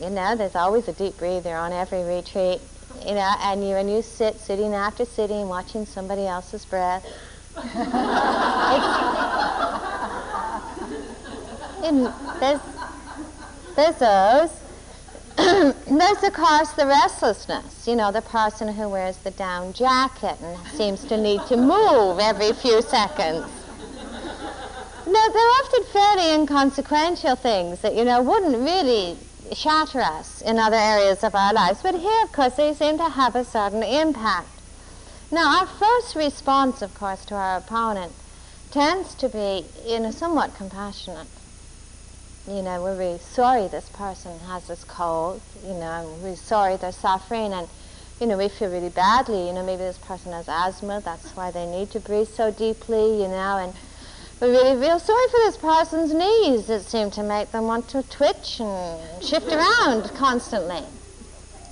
You 0.00 0.10
know, 0.10 0.36
there's 0.36 0.54
always 0.54 0.86
a 0.86 0.92
deep 0.92 1.18
breather 1.18 1.56
on 1.56 1.72
every 1.72 2.04
retreat. 2.04 2.60
You 3.04 3.14
know, 3.14 3.34
and 3.40 3.66
you 3.66 3.74
and 3.74 3.90
you 3.90 4.00
sit 4.00 4.38
sitting 4.38 4.74
after 4.74 5.04
sitting 5.04 5.48
watching 5.48 5.86
somebody 5.86 6.28
else's 6.28 6.64
breath. 6.64 7.04
there's, 12.40 12.60
there's 13.74 13.96
those. 13.96 14.63
There's, 15.36 16.22
of 16.22 16.32
course, 16.32 16.70
the 16.72 16.86
restlessness. 16.86 17.86
You 17.88 17.96
know, 17.96 18.12
the 18.12 18.22
person 18.22 18.68
who 18.68 18.88
wears 18.88 19.16
the 19.18 19.30
down 19.30 19.72
jacket 19.72 20.36
and 20.40 20.56
seems 20.68 21.04
to 21.04 21.16
need 21.16 21.40
to 21.46 21.56
move 21.56 22.18
every 22.20 22.52
few 22.52 22.82
seconds. 22.82 23.46
No, 25.06 25.32
they're 25.32 25.54
often 25.60 25.84
fairly 25.92 26.34
inconsequential 26.34 27.36
things 27.36 27.80
that, 27.80 27.94
you 27.94 28.04
know, 28.04 28.22
wouldn't 28.22 28.56
really 28.56 29.18
shatter 29.52 30.00
us 30.00 30.40
in 30.40 30.58
other 30.58 30.76
areas 30.76 31.22
of 31.22 31.34
our 31.34 31.52
lives. 31.52 31.82
But 31.82 31.96
here, 31.96 32.22
of 32.22 32.32
course, 32.32 32.54
they 32.54 32.72
seem 32.72 32.96
to 32.98 33.10
have 33.10 33.36
a 33.36 33.44
certain 33.44 33.82
impact. 33.82 34.48
Now, 35.30 35.58
our 35.58 35.66
first 35.66 36.14
response, 36.14 36.80
of 36.80 36.94
course, 36.94 37.24
to 37.26 37.34
our 37.34 37.58
opponent 37.58 38.12
tends 38.70 39.14
to 39.16 39.28
be, 39.28 39.66
you 39.86 40.00
know, 40.00 40.10
somewhat 40.10 40.54
compassionate 40.56 41.26
you 42.46 42.62
know, 42.62 42.82
we're 42.82 42.96
really 42.96 43.18
sorry 43.18 43.68
this 43.68 43.88
person 43.88 44.38
has 44.40 44.66
this 44.68 44.84
cold, 44.84 45.40
you 45.66 45.74
know, 45.74 46.14
we're 46.22 46.36
sorry 46.36 46.76
they're 46.76 46.92
suffering, 46.92 47.52
and, 47.52 47.68
you 48.20 48.26
know, 48.26 48.36
we 48.36 48.48
feel 48.48 48.70
really 48.70 48.90
badly, 48.90 49.46
you 49.46 49.52
know, 49.52 49.64
maybe 49.64 49.78
this 49.78 49.98
person 49.98 50.32
has 50.32 50.48
asthma, 50.48 51.00
that's 51.04 51.34
why 51.36 51.50
they 51.50 51.66
need 51.66 51.90
to 51.92 52.00
breathe 52.00 52.28
so 52.28 52.50
deeply, 52.50 53.22
you 53.22 53.28
know, 53.28 53.56
and 53.58 53.72
we 54.40 54.48
really 54.48 54.78
feel 54.80 54.98
sorry 54.98 55.28
for 55.28 55.38
this 55.38 55.56
person's 55.56 56.12
knees 56.12 56.66
that 56.66 56.82
seem 56.82 57.10
to 57.12 57.22
make 57.22 57.50
them 57.52 57.66
want 57.66 57.88
to 57.88 58.02
twitch 58.02 58.60
and 58.60 59.24
shift 59.24 59.50
around 59.50 60.10
constantly. 60.14 60.82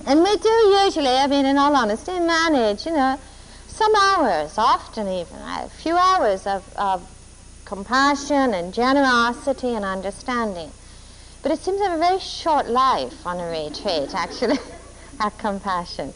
And 0.07 0.23
we 0.23 0.35
do 0.37 0.49
usually, 0.83 1.07
I 1.07 1.27
mean, 1.27 1.45
in 1.45 1.57
all 1.57 1.75
honesty, 1.75 2.19
manage, 2.19 2.85
you 2.85 2.93
know, 2.93 3.19
some 3.67 3.93
hours, 3.95 4.57
often 4.57 5.07
even, 5.07 5.37
a 5.37 5.69
few 5.69 5.95
hours 5.95 6.47
of, 6.47 6.63
of 6.77 7.07
compassion 7.65 8.53
and 8.53 8.73
generosity 8.73 9.75
and 9.75 9.85
understanding. 9.85 10.71
But 11.41 11.51
it 11.51 11.59
seems 11.59 11.79
to 11.79 11.87
have 11.87 11.97
a 11.97 11.99
very 11.99 12.19
short 12.19 12.67
life 12.67 13.25
on 13.25 13.39
a 13.39 13.49
retreat, 13.49 14.13
actually, 14.13 14.59
our 15.19 15.31
compassion. 15.31 16.13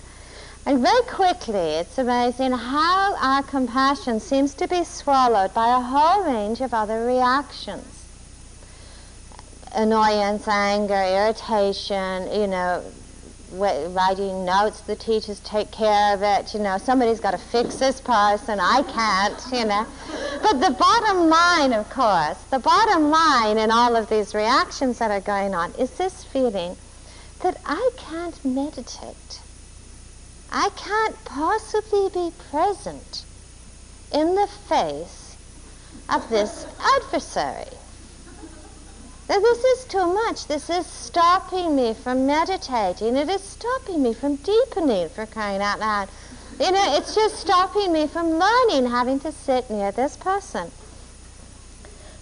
And 0.65 0.81
very 0.81 1.03
quickly, 1.03 1.75
it's 1.79 1.97
amazing 1.97 2.51
how 2.51 3.15
our 3.21 3.41
compassion 3.43 4.19
seems 4.19 4.53
to 4.55 4.67
be 4.67 4.83
swallowed 4.83 5.53
by 5.53 5.69
a 5.69 5.79
whole 5.79 6.23
range 6.23 6.59
of 6.61 6.73
other 6.73 7.05
reactions. 7.05 7.85
Annoyance, 9.73 10.47
anger, 10.47 11.01
irritation, 11.01 12.31
you 12.33 12.47
know, 12.47 12.83
writing 13.51 14.45
notes, 14.45 14.81
the 14.81 14.95
teachers 14.95 15.39
take 15.41 15.71
care 15.71 16.13
of 16.13 16.21
it, 16.21 16.53
you 16.53 16.59
know, 16.59 16.77
somebody's 16.77 17.19
got 17.19 17.31
to 17.31 17.37
fix 17.37 17.75
this 17.75 18.01
person, 18.01 18.59
I 18.59 18.83
can't, 18.83 19.41
you 19.51 19.65
know. 19.65 19.85
But 20.41 20.59
the 20.59 20.75
bottom 20.77 21.29
line, 21.29 21.73
of 21.73 21.89
course, 21.89 22.41
the 22.51 22.59
bottom 22.59 23.09
line 23.09 23.57
in 23.57 23.71
all 23.71 23.95
of 23.95 24.09
these 24.09 24.35
reactions 24.35 24.99
that 24.99 25.11
are 25.11 25.21
going 25.21 25.55
on 25.55 25.73
is 25.75 25.91
this 25.91 26.23
feeling 26.23 26.75
that 27.41 27.57
I 27.65 27.89
can't 27.97 28.43
meditate. 28.43 29.41
I 30.51 30.69
can't 30.75 31.15
possibly 31.25 32.09
be 32.09 32.33
present 32.49 33.25
in 34.11 34.35
the 34.35 34.47
face 34.47 35.35
of 36.09 36.29
this 36.29 36.65
adversary 36.79 37.67
this 39.27 39.63
is 39.63 39.85
too 39.85 40.05
much. 40.05 40.47
This 40.47 40.69
is 40.69 40.85
stopping 40.85 41.75
me 41.75 41.93
from 41.93 42.25
meditating. 42.25 43.15
It 43.15 43.29
is 43.29 43.43
stopping 43.43 44.01
me 44.01 44.13
from 44.13 44.37
deepening, 44.37 45.09
for 45.09 45.25
crying 45.25 45.61
out 45.61 45.79
loud. 45.79 46.07
You 46.59 46.71
know, 46.71 46.95
it's 46.97 47.13
just 47.13 47.35
stopping 47.35 47.91
me 47.91 48.07
from 48.07 48.39
learning, 48.39 48.89
having 48.89 49.19
to 49.19 49.31
sit 49.31 49.69
near 49.69 49.91
this 49.91 50.15
person. 50.15 50.71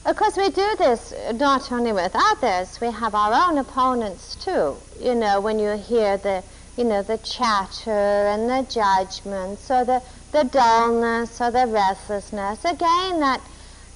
Of 0.06 0.18
course, 0.18 0.38
we 0.38 0.50
do 0.50 0.76
this 0.78 1.14
not 1.34 1.72
only 1.72 1.92
with 1.92 2.12
others, 2.14 2.80
we 2.82 2.92
have 2.92 3.16
our 3.16 3.34
own 3.34 3.58
opponents 3.58 4.36
too. 4.36 4.76
You 5.00 5.16
know, 5.16 5.40
when 5.40 5.58
you 5.58 5.78
hear 5.78 6.18
the, 6.18 6.44
you 6.78 6.84
know, 6.84 7.02
the 7.02 7.18
chatter 7.18 7.92
and 7.92 8.50
the 8.50 8.68
judgments 8.70 9.72
or 9.72 9.86
the, 9.86 10.04
the 10.32 10.44
dullness 10.44 11.40
or 11.42 11.50
the 11.50 11.66
restlessness, 11.68 12.66
again, 12.66 13.20
that 13.20 13.42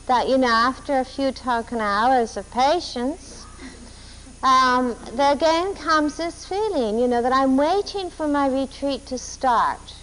that, 0.10 0.28
you 0.28 0.40
know, 0.40 0.48
after 0.48 1.00
a 1.00 1.06
few 1.06 1.32
token 1.32 1.80
hours 1.80 2.36
of 2.36 2.50
patience, 2.50 3.46
um, 4.42 4.98
there 5.14 5.34
again 5.34 5.76
comes 5.76 6.18
this 6.18 6.46
feeling, 6.48 6.98
you 6.98 7.08
know, 7.08 7.22
that 7.22 7.32
I'm 7.32 7.56
waiting 7.58 8.10
for 8.10 8.28
my 8.28 8.48
retreat 8.48 9.06
to 9.06 9.20
start. 9.20 9.94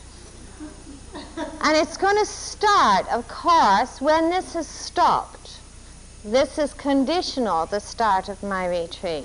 And 1.60 1.76
it's 1.76 1.96
going 1.96 2.16
to 2.18 2.24
start, 2.24 3.08
of 3.08 3.26
course, 3.26 4.00
when 4.00 4.30
this 4.30 4.54
has 4.54 4.68
stopped. 4.68 5.58
This 6.24 6.56
is 6.56 6.72
conditional, 6.72 7.66
the 7.66 7.80
start 7.80 8.28
of 8.28 8.40
my 8.44 8.66
retreat. 8.66 9.24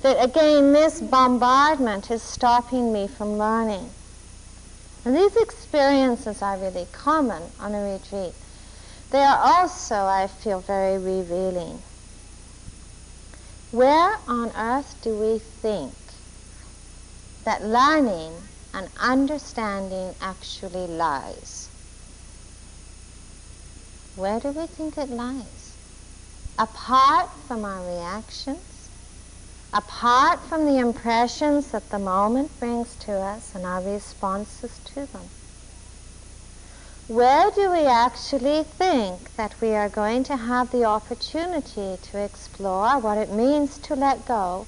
That 0.00 0.16
again, 0.24 0.72
this 0.72 1.02
bombardment 1.02 2.10
is 2.10 2.22
stopping 2.22 2.90
me 2.90 3.06
from 3.06 3.36
learning. 3.36 3.90
And 5.04 5.14
these 5.14 5.36
experiences 5.36 6.40
are 6.40 6.56
really 6.56 6.86
common 6.92 7.42
on 7.60 7.74
a 7.74 7.82
retreat. 7.82 8.32
They 9.12 9.22
are 9.22 9.38
also, 9.38 9.94
I 10.06 10.26
feel, 10.26 10.60
very 10.60 10.96
revealing. 10.96 11.82
Where 13.70 14.16
on 14.26 14.50
earth 14.56 14.96
do 15.02 15.14
we 15.18 15.38
think 15.38 15.92
that 17.44 17.62
learning 17.62 18.32
and 18.72 18.88
understanding 18.98 20.14
actually 20.22 20.86
lies? 20.86 21.68
Where 24.16 24.40
do 24.40 24.48
we 24.48 24.66
think 24.66 24.96
it 24.96 25.10
lies? 25.10 25.74
Apart 26.58 27.28
from 27.46 27.66
our 27.66 27.84
reactions, 27.86 28.88
apart 29.74 30.42
from 30.44 30.64
the 30.64 30.78
impressions 30.78 31.70
that 31.72 31.90
the 31.90 31.98
moment 31.98 32.50
brings 32.58 32.94
to 33.04 33.12
us 33.12 33.54
and 33.54 33.66
our 33.66 33.82
responses 33.82 34.80
to 34.94 35.06
them 35.12 35.28
where 37.12 37.50
do 37.50 37.70
we 37.70 37.84
actually 37.84 38.64
think 38.78 39.36
that 39.36 39.54
we 39.60 39.74
are 39.74 39.90
going 39.90 40.24
to 40.24 40.34
have 40.34 40.70
the 40.70 40.82
opportunity 40.82 41.94
to 42.00 42.16
explore 42.16 42.98
what 42.98 43.18
it 43.18 43.30
means 43.30 43.76
to 43.76 43.94
let 43.94 44.24
go, 44.24 44.66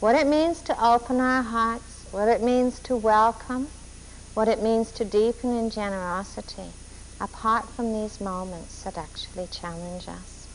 what 0.00 0.16
it 0.16 0.26
means 0.26 0.62
to 0.62 0.74
open 0.82 1.20
our 1.20 1.42
hearts, 1.42 2.06
what 2.12 2.28
it 2.28 2.42
means 2.42 2.80
to 2.80 2.96
welcome, 2.96 3.68
what 4.32 4.48
it 4.48 4.62
means 4.62 4.90
to 4.90 5.04
deepen 5.04 5.54
in 5.54 5.68
generosity, 5.68 6.72
apart 7.20 7.68
from 7.76 7.92
these 7.92 8.22
moments 8.22 8.82
that 8.84 8.96
actually 8.96 9.46
challenge 9.48 10.08
us? 10.08 10.48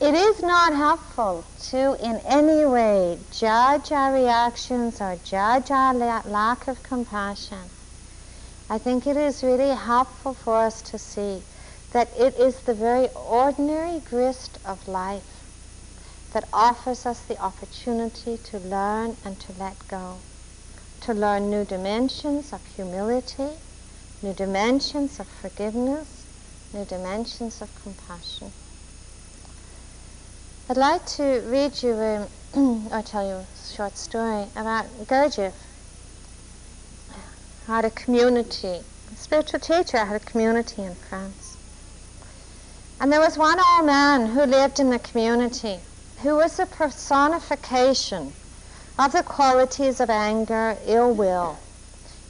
It 0.00 0.14
is 0.14 0.40
not 0.40 0.72
helpful 0.72 1.44
to 1.68 1.98
in 2.02 2.16
any 2.24 2.64
way 2.64 3.18
judge 3.30 3.92
our 3.92 4.10
reactions 4.10 5.02
or 5.02 5.18
judge 5.22 5.70
our 5.70 5.92
lack 5.92 6.66
of 6.66 6.82
compassion 6.82 7.68
I 8.70 8.76
think 8.76 9.06
it 9.06 9.16
is 9.16 9.42
really 9.42 9.74
helpful 9.74 10.34
for 10.34 10.56
us 10.56 10.82
to 10.82 10.98
see 10.98 11.42
that 11.92 12.10
it 12.18 12.34
is 12.38 12.60
the 12.60 12.74
very 12.74 13.08
ordinary 13.08 14.00
grist 14.00 14.58
of 14.64 14.86
life 14.86 15.42
that 16.34 16.46
offers 16.52 17.06
us 17.06 17.20
the 17.20 17.38
opportunity 17.40 18.36
to 18.36 18.58
learn 18.58 19.16
and 19.24 19.40
to 19.40 19.52
let 19.58 19.76
go, 19.88 20.16
to 21.00 21.14
learn 21.14 21.50
new 21.50 21.64
dimensions 21.64 22.52
of 22.52 22.60
humility, 22.76 23.52
new 24.22 24.34
dimensions 24.34 25.18
of 25.18 25.26
forgiveness, 25.26 26.26
new 26.74 26.84
dimensions 26.84 27.62
of 27.62 27.70
compassion. 27.82 28.52
I'd 30.68 30.76
like 30.76 31.06
to 31.16 31.40
read 31.46 31.82
you 31.82 31.94
a, 31.94 32.28
or 32.92 33.02
tell 33.02 33.26
you 33.26 33.36
a 33.36 33.46
short 33.74 33.96
story 33.96 34.44
about 34.54 34.84
Gurdjieff 35.06 35.54
had 37.68 37.84
a 37.84 37.90
community. 37.90 38.80
A 39.12 39.16
spiritual 39.16 39.60
teacher 39.60 39.98
I 39.98 40.06
had 40.06 40.16
a 40.16 40.24
community 40.24 40.82
in 40.82 40.94
France. 40.94 41.58
And 42.98 43.12
there 43.12 43.20
was 43.20 43.36
one 43.36 43.58
old 43.60 43.84
man 43.84 44.24
who 44.24 44.42
lived 44.44 44.80
in 44.80 44.88
the 44.88 44.98
community 44.98 45.78
who 46.22 46.36
was 46.36 46.58
a 46.58 46.64
personification 46.64 48.32
of 48.98 49.12
the 49.12 49.22
qualities 49.22 50.00
of 50.00 50.08
anger, 50.08 50.78
ill 50.86 51.12
will. 51.12 51.58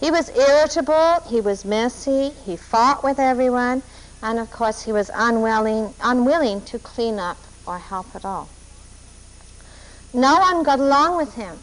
He 0.00 0.10
was 0.10 0.28
irritable, 0.30 1.20
he 1.28 1.40
was 1.40 1.64
messy, 1.64 2.30
he 2.44 2.56
fought 2.56 3.04
with 3.04 3.20
everyone, 3.20 3.84
and 4.20 4.40
of 4.40 4.50
course 4.50 4.82
he 4.82 4.92
was 4.92 5.08
unwilling, 5.14 5.94
unwilling 6.02 6.62
to 6.62 6.80
clean 6.80 7.20
up 7.20 7.38
or 7.64 7.78
help 7.78 8.14
at 8.16 8.24
all. 8.24 8.48
No 10.12 10.36
one 10.38 10.64
got 10.64 10.80
along 10.80 11.16
with 11.16 11.34
him. 11.34 11.60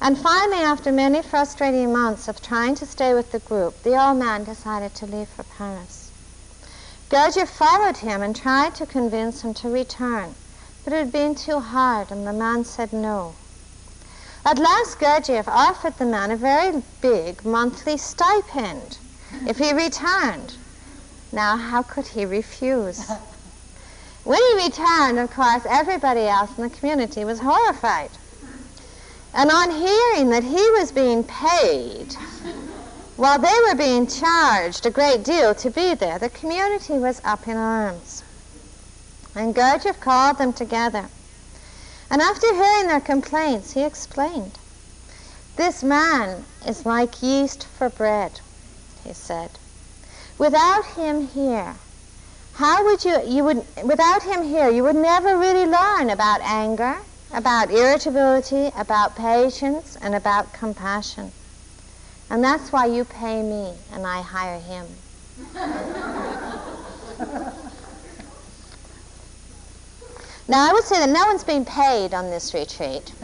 And 0.00 0.18
finally, 0.18 0.62
after 0.62 0.92
many 0.92 1.22
frustrating 1.22 1.92
months 1.92 2.28
of 2.28 2.42
trying 2.42 2.74
to 2.76 2.86
stay 2.86 3.14
with 3.14 3.32
the 3.32 3.38
group, 3.38 3.82
the 3.82 4.00
old 4.00 4.18
man 4.18 4.44
decided 4.44 4.94
to 4.94 5.06
leave 5.06 5.28
for 5.28 5.42
Paris. 5.42 6.12
Gurdjieff 7.08 7.48
followed 7.48 7.96
him 7.98 8.20
and 8.20 8.36
tried 8.36 8.74
to 8.74 8.84
convince 8.84 9.42
him 9.42 9.54
to 9.54 9.70
return, 9.70 10.34
but 10.84 10.92
it 10.92 10.98
had 10.98 11.12
been 11.12 11.34
too 11.34 11.60
hard, 11.60 12.10
and 12.10 12.26
the 12.26 12.32
man 12.32 12.64
said 12.64 12.92
no. 12.92 13.34
At 14.44 14.58
last, 14.58 14.98
Gurdjieff 14.98 15.48
offered 15.48 15.96
the 15.98 16.04
man 16.04 16.30
a 16.30 16.36
very 16.36 16.82
big 17.00 17.44
monthly 17.44 17.96
stipend 17.96 18.98
if 19.46 19.58
he 19.58 19.72
returned. 19.72 20.56
Now, 21.32 21.56
how 21.56 21.82
could 21.82 22.06
he 22.08 22.24
refuse? 22.26 23.10
When 24.24 24.40
he 24.42 24.64
returned, 24.64 25.20
of 25.20 25.30
course, 25.30 25.62
everybody 25.68 26.22
else 26.22 26.50
in 26.56 26.64
the 26.64 26.68
community 26.68 27.24
was 27.24 27.38
horrified. 27.38 28.10
And 29.36 29.50
on 29.50 29.70
hearing 29.70 30.30
that 30.30 30.44
he 30.44 30.70
was 30.70 30.90
being 30.92 31.22
paid 31.22 32.14
while 33.16 33.38
they 33.38 33.54
were 33.68 33.74
being 33.74 34.06
charged 34.06 34.86
a 34.86 34.90
great 34.90 35.24
deal 35.24 35.54
to 35.56 35.70
be 35.70 35.92
there, 35.92 36.18
the 36.18 36.30
community 36.30 36.94
was 36.94 37.20
up 37.22 37.46
in 37.46 37.54
arms. 37.54 38.22
And 39.34 39.54
Gurdjieff 39.54 40.00
called 40.00 40.38
them 40.38 40.54
together. 40.54 41.10
And 42.10 42.22
after 42.22 42.54
hearing 42.54 42.86
their 42.86 43.00
complaints, 43.00 43.72
he 43.72 43.82
explained, 43.82 44.58
This 45.56 45.82
man 45.82 46.46
is 46.66 46.86
like 46.86 47.22
yeast 47.22 47.66
for 47.66 47.90
bread, 47.90 48.40
he 49.04 49.12
said. 49.12 49.50
Without 50.38 50.86
him 50.96 51.26
here, 51.28 51.74
how 52.54 52.82
would 52.84 53.04
you, 53.04 53.22
you 53.26 53.44
would, 53.44 53.66
without 53.84 54.22
him 54.22 54.44
here, 54.44 54.70
you 54.70 54.82
would 54.82 54.96
never 54.96 55.36
really 55.36 55.66
learn 55.66 56.08
about 56.08 56.40
anger 56.40 56.96
about 57.32 57.70
irritability, 57.70 58.70
about 58.76 59.16
patience, 59.16 59.96
and 60.00 60.14
about 60.14 60.52
compassion. 60.52 61.32
And 62.28 62.42
that's 62.42 62.72
why 62.72 62.86
you 62.86 63.04
pay 63.04 63.42
me 63.42 63.74
and 63.92 64.06
I 64.06 64.20
hire 64.22 64.58
him. 64.58 64.86
now, 70.48 70.68
I 70.68 70.72
would 70.72 70.84
say 70.84 70.98
that 70.98 71.08
no 71.08 71.26
one's 71.26 71.44
been 71.44 71.64
paid 71.64 72.14
on 72.14 72.30
this 72.30 72.52
retreat. 72.54 73.14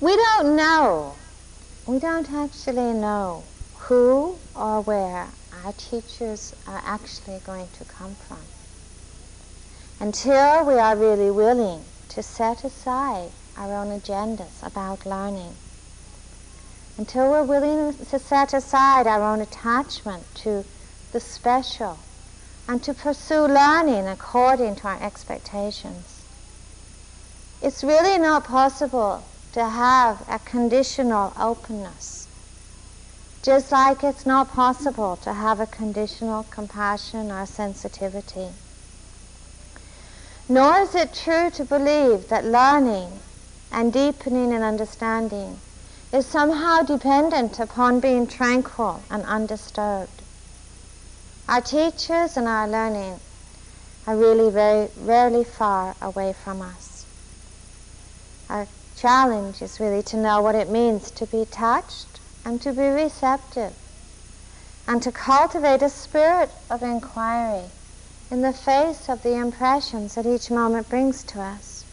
we 0.00 0.16
don't 0.16 0.56
know, 0.56 1.16
we 1.86 1.98
don't 1.98 2.30
actually 2.30 2.92
know 2.92 3.44
who 3.74 4.38
or 4.54 4.80
where 4.82 5.32
our 5.64 5.72
teachers 5.72 6.54
are 6.66 6.82
actually 6.84 7.40
going 7.44 7.68
to 7.70 7.84
come 7.84 8.16
from 8.16 8.38
until 9.98 10.64
we 10.64 10.74
are 10.74 10.96
really 10.96 11.30
willing 11.30 11.82
to 12.08 12.22
set 12.22 12.64
aside 12.64 13.30
our 13.56 13.72
own 13.74 13.98
agendas 13.98 14.62
about 14.62 15.06
learning, 15.06 15.54
until 16.98 17.30
we're 17.30 17.42
willing 17.42 17.92
to 17.92 18.18
set 18.18 18.52
aside 18.52 19.06
our 19.06 19.22
own 19.22 19.40
attachment 19.40 20.22
to 20.34 20.64
the 21.12 21.20
special 21.20 21.98
and 22.68 22.82
to 22.82 22.92
pursue 22.92 23.46
learning 23.46 24.06
according 24.06 24.74
to 24.74 24.86
our 24.86 25.02
expectations. 25.02 26.24
It's 27.62 27.82
really 27.82 28.18
not 28.18 28.44
possible 28.44 29.24
to 29.52 29.64
have 29.64 30.22
a 30.28 30.38
conditional 30.40 31.32
openness, 31.38 32.28
just 33.42 33.72
like 33.72 34.04
it's 34.04 34.26
not 34.26 34.52
possible 34.52 35.16
to 35.16 35.32
have 35.32 35.60
a 35.60 35.66
conditional 35.66 36.42
compassion 36.42 37.32
or 37.32 37.46
sensitivity. 37.46 38.50
Nor 40.48 40.78
is 40.78 40.94
it 40.94 41.12
true 41.12 41.50
to 41.50 41.64
believe 41.64 42.28
that 42.28 42.44
learning 42.44 43.18
and 43.72 43.92
deepening 43.92 44.52
in 44.52 44.62
understanding 44.62 45.58
is 46.12 46.24
somehow 46.24 46.82
dependent 46.82 47.58
upon 47.58 47.98
being 47.98 48.28
tranquil 48.28 49.00
and 49.10 49.24
undisturbed. 49.24 50.22
Our 51.48 51.60
teachers 51.60 52.36
and 52.36 52.46
our 52.46 52.68
learning 52.68 53.18
are 54.06 54.16
really 54.16 54.50
very 54.50 54.88
rarely 55.00 55.42
far 55.42 55.96
away 56.00 56.32
from 56.32 56.62
us. 56.62 57.04
Our 58.48 58.68
challenge 58.96 59.62
is 59.62 59.80
really 59.80 60.02
to 60.04 60.16
know 60.16 60.40
what 60.40 60.54
it 60.54 60.70
means 60.70 61.10
to 61.12 61.26
be 61.26 61.44
touched 61.44 62.20
and 62.44 62.62
to 62.62 62.72
be 62.72 62.86
receptive 62.86 63.74
and 64.86 65.02
to 65.02 65.10
cultivate 65.10 65.82
a 65.82 65.90
spirit 65.90 66.50
of 66.70 66.84
inquiry 66.84 67.64
in 68.30 68.42
the 68.42 68.52
face 68.52 69.08
of 69.08 69.22
the 69.22 69.34
impressions 69.34 70.14
that 70.14 70.26
each 70.26 70.50
moment 70.50 70.88
brings 70.88 71.22
to 71.24 71.40
us. 71.40 71.84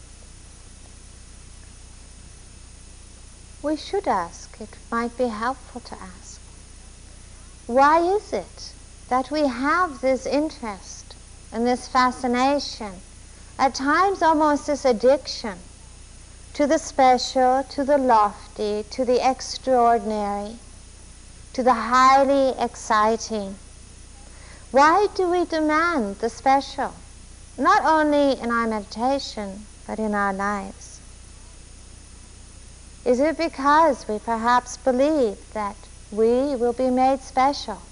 We 3.62 3.78
should 3.78 4.08
ask, 4.08 4.60
it 4.60 4.78
might 4.92 5.18
be 5.18 5.28
helpful 5.28 5.82
to 5.82 5.96
ask, 6.02 6.42
why 7.68 8.00
is 8.00 8.34
it 8.34 8.74
that 9.08 9.32
we 9.32 9.48
have 9.48 10.02
this 10.02 10.26
interest 10.26 11.16
and 11.52 11.66
this 11.66 11.88
fascination, 11.88 13.02
at 13.58 13.76
times 13.76 14.22
almost 14.22 14.68
this 14.68 14.86
addiction, 14.86 15.60
to 16.54 16.68
the 16.68 16.78
special, 16.78 17.64
to 17.70 17.84
the 17.84 17.98
lofty, 17.98 18.84
to 18.90 19.06
the 19.06 19.28
extraordinary, 19.28 20.58
to 21.54 21.64
the 21.64 21.74
highly 21.74 22.54
exciting, 22.60 23.56
why 24.74 25.06
do 25.14 25.30
we 25.30 25.46
demand 25.46 26.16
the 26.18 26.30
special, 26.30 26.96
not 27.60 27.86
only 27.86 28.42
in 28.42 28.50
our 28.50 28.66
meditation, 28.66 29.68
but 29.86 30.00
in 30.00 30.16
our 30.16 30.34
lives? 30.34 31.00
Is 33.06 33.20
it 33.20 33.38
because 33.38 34.08
we 34.08 34.18
perhaps 34.18 34.78
believe 34.78 35.38
that 35.54 35.76
we 36.12 36.56
will 36.56 36.74
be 36.74 36.90
made 36.90 37.22
special 37.22 37.84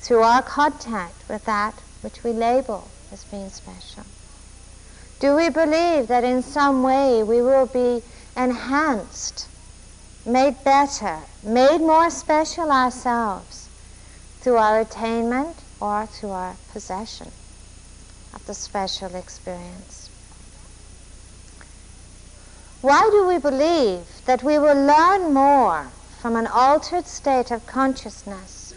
through 0.00 0.22
our 0.22 0.40
contact 0.40 1.28
with 1.28 1.44
that 1.44 1.74
which 2.00 2.24
we 2.24 2.32
label 2.32 2.88
as 3.12 3.24
being 3.24 3.50
special? 3.50 4.04
Do 5.20 5.36
we 5.36 5.50
believe 5.50 6.08
that 6.08 6.24
in 6.24 6.40
some 6.40 6.84
way 6.84 7.22
we 7.22 7.42
will 7.42 7.66
be 7.66 8.02
enhanced, 8.34 9.46
made 10.24 10.56
better, 10.64 11.18
made 11.42 11.80
more 11.80 12.08
special 12.08 12.72
ourselves 12.72 13.68
through 14.40 14.56
our 14.56 14.80
attainment 14.80 15.64
or 15.80 16.08
to 16.20 16.30
our 16.30 16.56
possession 16.72 17.30
of 18.34 18.44
the 18.46 18.54
special 18.54 19.14
experience. 19.14 20.10
Why 22.80 23.08
do 23.10 23.26
we 23.26 23.38
believe 23.38 24.06
that 24.26 24.42
we 24.42 24.58
will 24.58 24.86
learn 24.86 25.32
more 25.34 25.88
from 26.20 26.36
an 26.36 26.46
altered 26.46 27.06
state 27.06 27.50
of 27.50 27.66
consciousness 27.66 28.74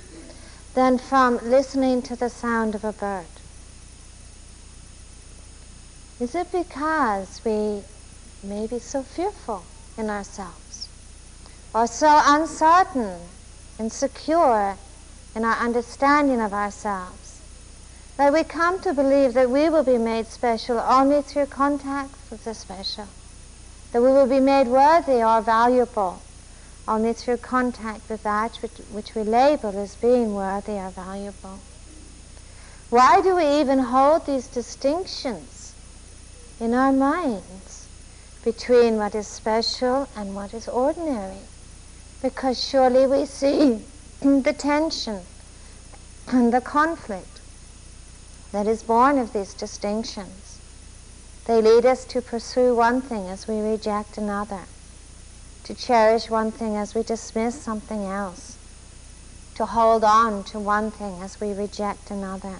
than 0.73 0.97
from 0.97 1.37
listening 1.43 2.01
to 2.03 2.15
the 2.15 2.29
sound 2.29 2.75
of 2.75 2.83
a 2.83 2.93
bird? 2.93 3.25
Is 6.19 6.35
it 6.35 6.51
because 6.51 7.41
we 7.45 7.83
may 8.43 8.67
be 8.67 8.79
so 8.79 9.03
fearful 9.03 9.63
in 9.97 10.09
ourselves 10.09 10.89
or 11.73 11.87
so 11.87 12.21
uncertain, 12.25 13.19
insecure 13.79 14.77
in 15.35 15.45
our 15.45 15.55
understanding 15.55 16.41
of 16.41 16.53
ourselves. 16.53 17.41
That 18.17 18.33
we 18.33 18.43
come 18.43 18.79
to 18.81 18.93
believe 18.93 19.33
that 19.33 19.49
we 19.49 19.69
will 19.69 19.83
be 19.83 19.97
made 19.97 20.27
special 20.27 20.79
only 20.79 21.21
through 21.21 21.45
contact 21.47 22.13
with 22.29 22.43
the 22.43 22.53
special. 22.53 23.07
That 23.91 24.01
we 24.01 24.09
will 24.09 24.27
be 24.27 24.39
made 24.39 24.67
worthy 24.67 25.23
or 25.23 25.41
valuable 25.41 26.21
only 26.89 27.13
through 27.13 27.37
contact 27.37 28.09
with 28.09 28.23
that 28.23 28.55
which, 28.57 28.77
which 28.91 29.13
we 29.13 29.21
label 29.21 29.77
as 29.77 29.95
being 29.95 30.33
worthy 30.33 30.73
or 30.73 30.89
valuable. 30.89 31.59
Why 32.89 33.21
do 33.21 33.35
we 33.35 33.61
even 33.61 33.77
hold 33.77 34.25
these 34.25 34.47
distinctions 34.47 35.75
in 36.59 36.73
our 36.73 36.91
minds 36.91 37.87
between 38.43 38.97
what 38.97 39.13
is 39.13 39.27
special 39.27 40.07
and 40.17 40.35
what 40.35 40.55
is 40.55 40.67
ordinary? 40.67 41.43
Because 42.23 42.61
surely 42.61 43.05
we 43.05 43.25
see 43.25 43.83
the 44.21 44.53
tension 44.57 45.21
and 46.27 46.51
the 46.51 46.59
conflict 46.59 47.39
that 48.51 48.67
is 48.67 48.83
born 48.83 49.17
of 49.17 49.31
these 49.31 49.53
distinctions. 49.53 50.59
They 51.45 51.61
lead 51.61 51.85
us 51.85 52.03
to 52.05 52.21
pursue 52.21 52.75
one 52.75 53.01
thing 53.01 53.27
as 53.27 53.47
we 53.47 53.59
reject 53.61 54.17
another, 54.17 54.63
to 55.63 55.73
cherish 55.73 56.29
one 56.29 56.51
thing 56.51 56.75
as 56.75 56.93
we 56.93 57.01
dismiss 57.01 57.61
something 57.61 58.03
else, 58.05 58.57
to 59.55 59.65
hold 59.65 60.03
on 60.03 60.43
to 60.45 60.59
one 60.59 60.91
thing 60.91 61.21
as 61.21 61.39
we 61.39 61.53
reject 61.53 62.11
another. 62.11 62.55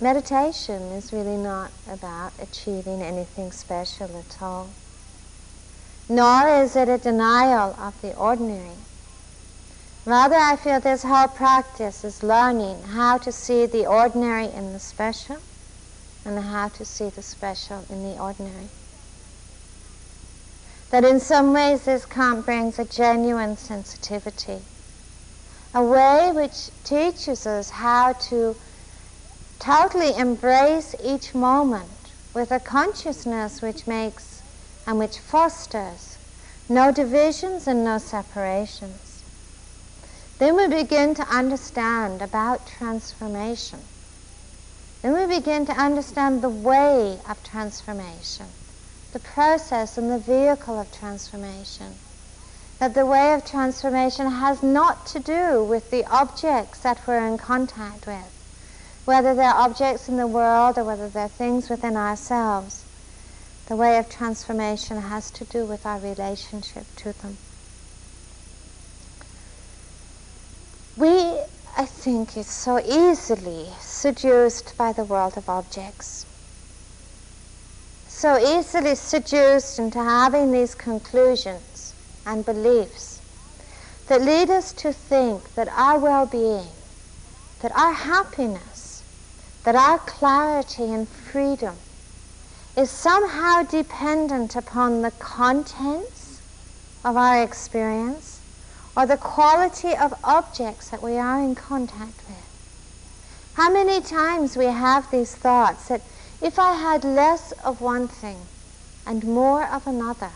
Meditation 0.00 0.92
is 0.92 1.12
really 1.12 1.36
not 1.36 1.72
about 1.90 2.32
achieving 2.40 3.02
anything 3.02 3.50
special 3.50 4.16
at 4.16 4.42
all 4.42 4.68
nor 6.08 6.48
is 6.48 6.76
it 6.76 6.88
a 6.88 6.98
denial 6.98 7.74
of 7.78 8.00
the 8.00 8.14
ordinary. 8.16 8.76
Rather, 10.04 10.36
I 10.36 10.54
feel 10.54 10.78
this 10.78 11.02
whole 11.02 11.26
practice 11.26 12.04
is 12.04 12.22
learning 12.22 12.80
how 12.82 13.18
to 13.18 13.32
see 13.32 13.66
the 13.66 13.86
ordinary 13.86 14.46
in 14.46 14.72
the 14.72 14.78
special 14.78 15.38
and 16.24 16.38
how 16.38 16.68
to 16.68 16.84
see 16.84 17.08
the 17.08 17.22
special 17.22 17.84
in 17.90 18.04
the 18.04 18.20
ordinary. 18.20 18.68
That 20.90 21.04
in 21.04 21.18
some 21.18 21.52
ways 21.52 21.84
this 21.84 22.06
camp 22.06 22.46
brings 22.46 22.78
a 22.78 22.84
genuine 22.84 23.56
sensitivity, 23.56 24.60
a 25.74 25.82
way 25.82 26.30
which 26.32 26.70
teaches 26.84 27.44
us 27.44 27.70
how 27.70 28.12
to 28.30 28.54
totally 29.58 30.16
embrace 30.16 30.94
each 31.02 31.34
moment 31.34 31.90
with 32.32 32.52
a 32.52 32.60
consciousness 32.60 33.60
which 33.60 33.88
makes 33.88 34.35
and 34.86 34.98
which 34.98 35.18
fosters 35.18 36.16
no 36.68 36.92
divisions 36.92 37.66
and 37.66 37.84
no 37.84 37.98
separations. 37.98 39.22
Then 40.38 40.56
we 40.56 40.68
begin 40.68 41.14
to 41.14 41.28
understand 41.28 42.22
about 42.22 42.66
transformation. 42.66 43.78
Then 45.02 45.14
we 45.14 45.38
begin 45.38 45.64
to 45.66 45.72
understand 45.72 46.42
the 46.42 46.48
way 46.48 47.18
of 47.28 47.42
transformation, 47.44 48.46
the 49.12 49.20
process 49.20 49.96
and 49.96 50.10
the 50.10 50.18
vehicle 50.18 50.78
of 50.78 50.92
transformation. 50.92 51.94
That 52.80 52.94
the 52.94 53.06
way 53.06 53.32
of 53.32 53.46
transformation 53.46 54.30
has 54.30 54.62
not 54.62 55.06
to 55.06 55.18
do 55.18 55.64
with 55.64 55.90
the 55.90 56.04
objects 56.06 56.80
that 56.80 57.00
we're 57.06 57.26
in 57.26 57.38
contact 57.38 58.06
with, 58.06 59.02
whether 59.06 59.34
they're 59.34 59.54
objects 59.54 60.08
in 60.08 60.18
the 60.18 60.26
world 60.26 60.76
or 60.76 60.84
whether 60.84 61.08
they're 61.08 61.28
things 61.28 61.70
within 61.70 61.96
ourselves 61.96 62.85
the 63.66 63.76
way 63.76 63.98
of 63.98 64.08
transformation 64.08 65.00
has 65.00 65.30
to 65.32 65.44
do 65.44 65.64
with 65.64 65.84
our 65.84 65.98
relationship 65.98 66.84
to 66.96 67.12
them. 67.20 67.36
We, 70.96 71.08
I 71.76 71.84
think, 71.84 72.36
is 72.36 72.46
so 72.46 72.78
easily 72.78 73.66
seduced 73.80 74.74
by 74.78 74.92
the 74.92 75.04
world 75.04 75.36
of 75.36 75.48
objects. 75.48 76.26
So 78.06 78.38
easily 78.38 78.94
seduced 78.94 79.78
into 79.78 79.98
having 79.98 80.52
these 80.52 80.74
conclusions 80.74 81.92
and 82.24 82.46
beliefs 82.46 83.20
that 84.08 84.22
lead 84.22 84.48
us 84.48 84.72
to 84.74 84.92
think 84.92 85.54
that 85.56 85.68
our 85.76 85.98
well-being, 85.98 86.68
that 87.60 87.72
our 87.76 87.92
happiness, 87.92 89.02
that 89.64 89.74
our 89.74 89.98
clarity 89.98 90.84
and 90.84 91.08
freedom 91.08 91.76
is 92.76 92.90
somehow 92.90 93.62
dependent 93.62 94.54
upon 94.54 95.00
the 95.00 95.10
contents 95.12 96.42
of 97.02 97.16
our 97.16 97.42
experience 97.42 98.42
or 98.94 99.06
the 99.06 99.16
quality 99.16 99.96
of 99.96 100.12
objects 100.22 100.90
that 100.90 101.02
we 101.02 101.16
are 101.16 101.40
in 101.40 101.54
contact 101.54 102.20
with. 102.28 103.52
How 103.54 103.72
many 103.72 104.02
times 104.02 104.58
we 104.58 104.66
have 104.66 105.10
these 105.10 105.34
thoughts 105.34 105.88
that 105.88 106.02
if 106.42 106.58
I 106.58 106.74
had 106.74 107.02
less 107.02 107.52
of 107.64 107.80
one 107.80 108.08
thing 108.08 108.36
and 109.06 109.24
more 109.24 109.66
of 109.66 109.86
another, 109.86 110.32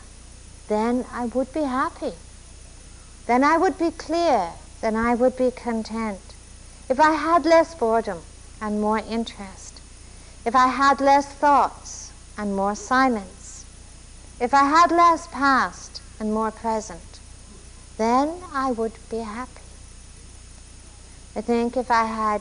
then 0.69 1.05
I 1.13 1.27
would 1.27 1.53
be 1.53 1.63
happy. 1.63 2.15
Then 3.27 3.45
I 3.45 3.59
would 3.59 3.79
be 3.79 3.91
clear. 3.91 4.53
Then 4.81 4.97
I 4.97 5.15
would 5.15 5.37
be 5.37 5.51
content. 5.51 6.21
If 6.89 6.99
I 6.99 7.13
had 7.13 7.45
less 7.45 7.75
boredom 7.75 8.23
and 8.63 8.81
more 8.81 8.99
interest. 8.99 9.83
If 10.47 10.57
I 10.57 10.69
had 10.69 11.03
less 11.03 11.27
thoughts 11.27 12.00
and 12.41 12.57
more 12.57 12.75
silence. 12.75 13.67
If 14.41 14.55
I 14.55 14.65
had 14.65 14.91
less 14.91 15.27
past 15.27 16.01
and 16.19 16.33
more 16.33 16.51
present, 16.51 17.21
then 17.99 18.31
I 18.55 18.71
would 18.71 18.95
be 19.11 19.19
happy. 19.19 19.61
I 21.37 21.43
think 21.43 21.77
if 21.77 21.91
I 21.91 22.05
had 22.05 22.41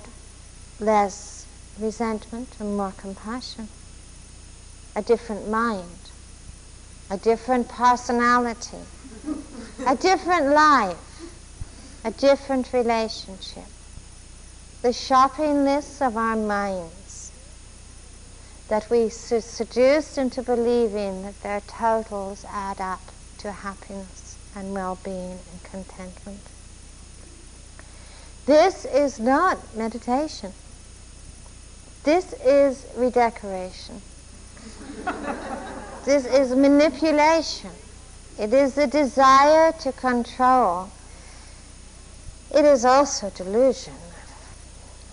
less 0.80 1.46
resentment 1.78 2.48
and 2.62 2.78
more 2.78 2.94
compassion, 2.98 3.68
a 4.96 5.02
different 5.02 5.50
mind, 5.50 6.00
a 7.12 7.18
different 7.18 7.68
personality, 7.68 8.84
a 9.86 9.98
different 9.98 10.48
life, 10.54 11.32
a 12.06 12.12
different 12.12 12.72
relationship. 12.72 13.68
The 14.82 14.94
shopping 14.94 15.68
of 15.68 16.16
our 16.16 16.38
minds 16.38 16.99
that 18.70 18.90
we 18.90 19.10
seduced 19.10 20.18
into 20.18 20.44
believing 20.44 21.24
that 21.24 21.42
their 21.42 21.62
totals 21.62 22.46
add 22.50 22.80
up 22.80 23.02
to 23.40 23.52
happiness 23.52 24.38
and 24.56 24.74
well-being 24.74 25.40
and 25.52 25.64
contentment. 25.64 26.40
This 28.46 28.86
is 28.86 29.20
not 29.20 29.58
meditation. 29.76 30.54
This 32.04 32.34
is 32.46 32.86
redecoration. 32.96 34.02
this 36.06 36.26
is 36.26 36.56
manipulation. 36.56 37.72
It 38.40 38.54
is 38.54 38.76
the 38.76 38.88
desire 38.88 39.72
to 39.82 39.92
control. 39.92 40.90
It 42.56 42.66
is 42.66 42.86
also 42.86 43.30
delusion. 43.32 43.94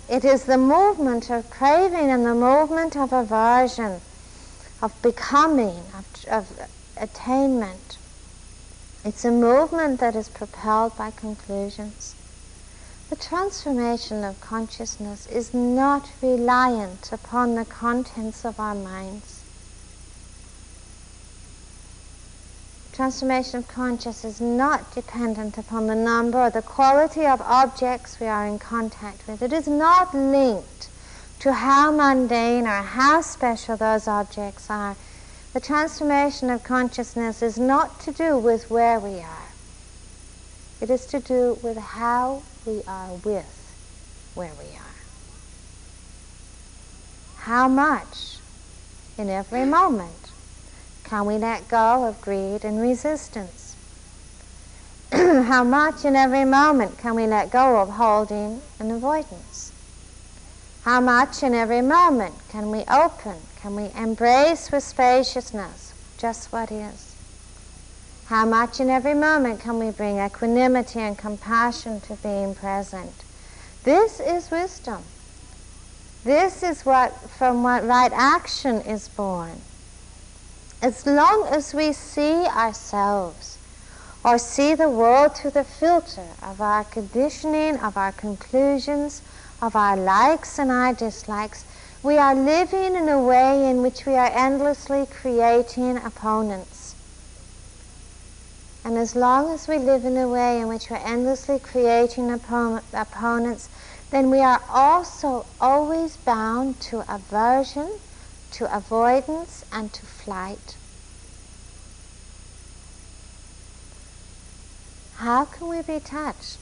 It 0.08 0.24
is 0.24 0.44
the 0.44 0.58
movement 0.58 1.30
of 1.30 1.50
craving 1.50 2.10
and 2.10 2.24
the 2.24 2.34
movement 2.34 2.96
of 2.96 3.12
aversion, 3.12 4.00
of 4.80 4.92
becoming, 5.02 5.82
of, 5.98 6.06
of 6.30 6.68
attainment. 6.96 7.98
It's 9.04 9.24
a 9.24 9.32
movement 9.32 9.98
that 10.00 10.14
is 10.14 10.28
propelled 10.28 10.96
by 10.96 11.10
conclusions. 11.10 12.14
The 13.10 13.16
transformation 13.16 14.22
of 14.22 14.40
consciousness 14.40 15.26
is 15.26 15.52
not 15.52 16.08
reliant 16.22 17.12
upon 17.12 17.56
the 17.56 17.64
contents 17.64 18.44
of 18.44 18.60
our 18.60 18.74
minds. 18.74 19.35
Transformation 22.96 23.58
of 23.58 23.68
consciousness 23.68 24.24
is 24.24 24.40
not 24.40 24.94
dependent 24.94 25.58
upon 25.58 25.86
the 25.86 25.94
number 25.94 26.38
or 26.38 26.48
the 26.48 26.62
quality 26.62 27.26
of 27.26 27.42
objects 27.42 28.18
we 28.18 28.26
are 28.26 28.46
in 28.46 28.58
contact 28.58 29.28
with. 29.28 29.42
It 29.42 29.52
is 29.52 29.68
not 29.68 30.14
linked 30.14 30.88
to 31.40 31.52
how 31.52 31.92
mundane 31.92 32.66
or 32.66 32.80
how 32.80 33.20
special 33.20 33.76
those 33.76 34.08
objects 34.08 34.70
are. 34.70 34.96
The 35.52 35.60
transformation 35.60 36.48
of 36.48 36.64
consciousness 36.64 37.42
is 37.42 37.58
not 37.58 38.00
to 38.00 38.12
do 38.12 38.38
with 38.38 38.70
where 38.70 38.98
we 38.98 39.18
are. 39.18 39.48
It 40.80 40.88
is 40.88 41.04
to 41.08 41.20
do 41.20 41.58
with 41.62 41.76
how 41.76 42.44
we 42.64 42.80
are 42.88 43.12
with 43.22 44.32
where 44.34 44.52
we 44.58 44.74
are. 44.74 44.96
How 47.40 47.68
much 47.68 48.38
in 49.18 49.28
every 49.28 49.66
moment 49.66 50.25
can 51.06 51.24
we 51.24 51.38
let 51.38 51.68
go 51.68 52.04
of 52.04 52.20
greed 52.20 52.64
and 52.64 52.80
resistance? 52.80 53.76
How 55.12 55.62
much 55.62 56.04
in 56.04 56.16
every 56.16 56.44
moment 56.44 56.98
can 56.98 57.14
we 57.14 57.28
let 57.28 57.52
go 57.52 57.78
of 57.80 57.90
holding 57.90 58.60
and 58.80 58.90
avoidance? 58.90 59.72
How 60.82 61.00
much 61.00 61.44
in 61.44 61.54
every 61.54 61.80
moment 61.80 62.34
can 62.48 62.72
we 62.72 62.80
open, 62.90 63.36
can 63.60 63.76
we 63.76 63.90
embrace 63.96 64.72
with 64.72 64.82
spaciousness 64.82 65.94
just 66.18 66.52
what 66.52 66.72
is? 66.72 67.14
How 68.26 68.44
much 68.44 68.80
in 68.80 68.90
every 68.90 69.14
moment 69.14 69.60
can 69.60 69.78
we 69.78 69.90
bring 69.90 70.18
equanimity 70.18 70.98
and 70.98 71.16
compassion 71.16 72.00
to 72.00 72.16
being 72.16 72.56
present? 72.56 73.12
This 73.84 74.18
is 74.18 74.50
wisdom. 74.50 75.02
This 76.24 76.64
is 76.64 76.84
what, 76.84 77.12
from 77.30 77.62
what 77.62 77.86
right 77.86 78.12
action 78.12 78.80
is 78.80 79.08
born. 79.08 79.60
As 80.82 81.06
long 81.06 81.48
as 81.50 81.72
we 81.72 81.92
see 81.92 82.44
ourselves 82.46 83.58
or 84.24 84.38
see 84.38 84.74
the 84.74 84.88
world 84.88 85.36
through 85.36 85.52
the 85.52 85.64
filter 85.64 86.26
of 86.42 86.60
our 86.60 86.84
conditioning, 86.84 87.78
of 87.78 87.96
our 87.96 88.12
conclusions, 88.12 89.22
of 89.62 89.74
our 89.74 89.96
likes 89.96 90.58
and 90.58 90.70
our 90.70 90.92
dislikes, 90.92 91.64
we 92.02 92.18
are 92.18 92.34
living 92.34 92.94
in 92.94 93.08
a 93.08 93.18
way 93.18 93.68
in 93.68 93.82
which 93.82 94.04
we 94.06 94.14
are 94.14 94.30
endlessly 94.34 95.06
creating 95.06 95.96
opponents. 95.96 96.94
And 98.84 98.96
as 98.98 99.16
long 99.16 99.52
as 99.52 99.66
we 99.66 99.78
live 99.78 100.04
in 100.04 100.16
a 100.16 100.28
way 100.28 100.60
in 100.60 100.68
which 100.68 100.90
we're 100.90 100.98
endlessly 100.98 101.58
creating 101.58 102.30
opponents, 102.30 103.68
then 104.12 104.30
we 104.30 104.38
are 104.38 104.60
also 104.70 105.44
always 105.60 106.16
bound 106.18 106.80
to 106.82 107.02
aversion, 107.12 107.90
to 108.52 108.74
avoidance, 108.74 109.64
and 109.72 109.92
to 109.92 110.06
flight. 110.06 110.76
How 115.16 115.44
can 115.46 115.68
we 115.68 115.82
be 115.82 115.98
touched 115.98 116.58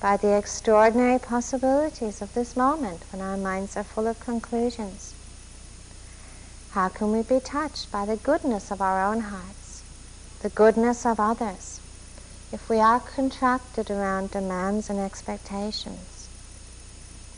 by 0.00 0.16
the 0.16 0.36
extraordinary 0.36 1.18
possibilities 1.18 2.20
of 2.20 2.34
this 2.34 2.56
moment 2.56 3.02
when 3.10 3.22
our 3.22 3.36
minds 3.36 3.76
are 3.76 3.82
full 3.82 4.06
of 4.06 4.20
conclusions? 4.20 5.14
How 6.72 6.88
can 6.90 7.12
we 7.12 7.22
be 7.22 7.40
touched 7.40 7.90
by 7.90 8.04
the 8.04 8.16
goodness 8.16 8.70
of 8.70 8.82
our 8.82 9.02
own 9.02 9.20
hearts, 9.20 9.82
the 10.42 10.50
goodness 10.50 11.06
of 11.06 11.18
others, 11.18 11.80
if 12.52 12.68
we 12.68 12.78
are 12.78 13.00
contracted 13.00 13.90
around 13.90 14.30
demands 14.30 14.90
and 14.90 14.98
expectations? 14.98 16.28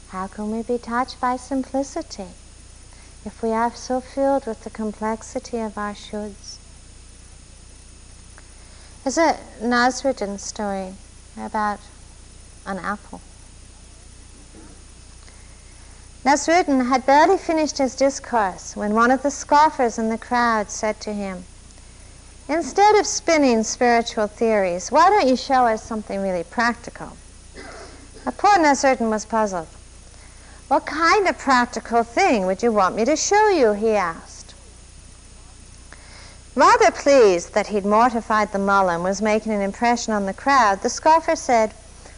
How 0.09 0.27
can 0.27 0.51
we 0.51 0.63
be 0.63 0.79
touched 0.79 1.21
by 1.21 1.37
simplicity 1.37 2.27
if 3.25 3.43
we 3.43 3.51
are 3.51 3.75
so 3.75 4.01
filled 4.01 4.47
with 4.47 4.65
the 4.65 4.71
complexity 4.71 5.59
of 5.59 5.77
our 5.77 5.93
shoulds? 5.93 6.57
There's 9.05 9.19
a 9.19 9.39
Nasruddin 9.63 10.39
story 10.39 10.95
about 11.37 11.81
an 12.67 12.79
apple. 12.79 13.21
Nasruddin 16.25 16.89
had 16.89 17.07
barely 17.07 17.39
finished 17.39 17.79
his 17.79 17.95
discourse 17.95 18.77
when 18.77 18.93
one 18.93 19.11
of 19.11 19.23
the 19.23 19.31
scoffers 19.31 19.99
in 19.99 20.11
the 20.11 20.19
crowd 20.19 20.71
said 20.71 21.01
to 21.01 21.13
him, 21.13 21.45
Instead 22.49 22.97
of 22.97 23.07
spinning 23.07 23.63
spiritual 23.63 24.27
theories, 24.27 24.91
why 24.91 25.09
don't 25.09 25.29
you 25.29 25.37
show 25.37 25.67
us 25.67 25.83
something 25.83 26.21
really 26.21 26.45
practical? 26.45 27.17
poor 28.37 28.59
Nasruddin 28.59 29.09
was 29.09 29.25
puzzled. 29.25 29.69
What 30.71 30.87
kind 30.87 31.27
of 31.27 31.37
practical 31.37 32.05
thing 32.05 32.47
would 32.47 32.63
you 32.63 32.71
want 32.71 32.95
me 32.95 33.05
to 33.05 33.17
show 33.17 33.49
you? 33.49 33.73
he 33.73 33.97
asked. 33.97 34.55
Rather 36.55 36.93
pleased 36.93 37.55
that 37.55 37.67
he'd 37.67 37.85
mortified 37.85 38.53
the 38.53 38.61
mullah 38.61 38.95
and 38.95 39.03
was 39.03 39.21
making 39.21 39.51
an 39.51 39.63
impression 39.63 40.13
on 40.13 40.27
the 40.27 40.33
crowd, 40.33 40.83
the 40.83 40.89
scoffer 40.89 41.35
said, 41.35 41.73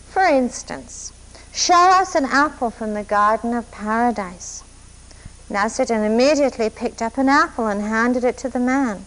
For 0.06 0.24
instance, 0.24 1.14
show 1.50 1.72
us 1.72 2.14
an 2.14 2.26
apple 2.26 2.68
from 2.68 2.92
the 2.92 3.04
Garden 3.04 3.54
of 3.54 3.70
Paradise. 3.70 4.62
Nasruddin 5.48 6.04
immediately 6.04 6.68
picked 6.68 7.00
up 7.00 7.16
an 7.16 7.30
apple 7.30 7.68
and 7.68 7.80
handed 7.80 8.22
it 8.22 8.36
to 8.36 8.50
the 8.50 8.60
man. 8.60 9.06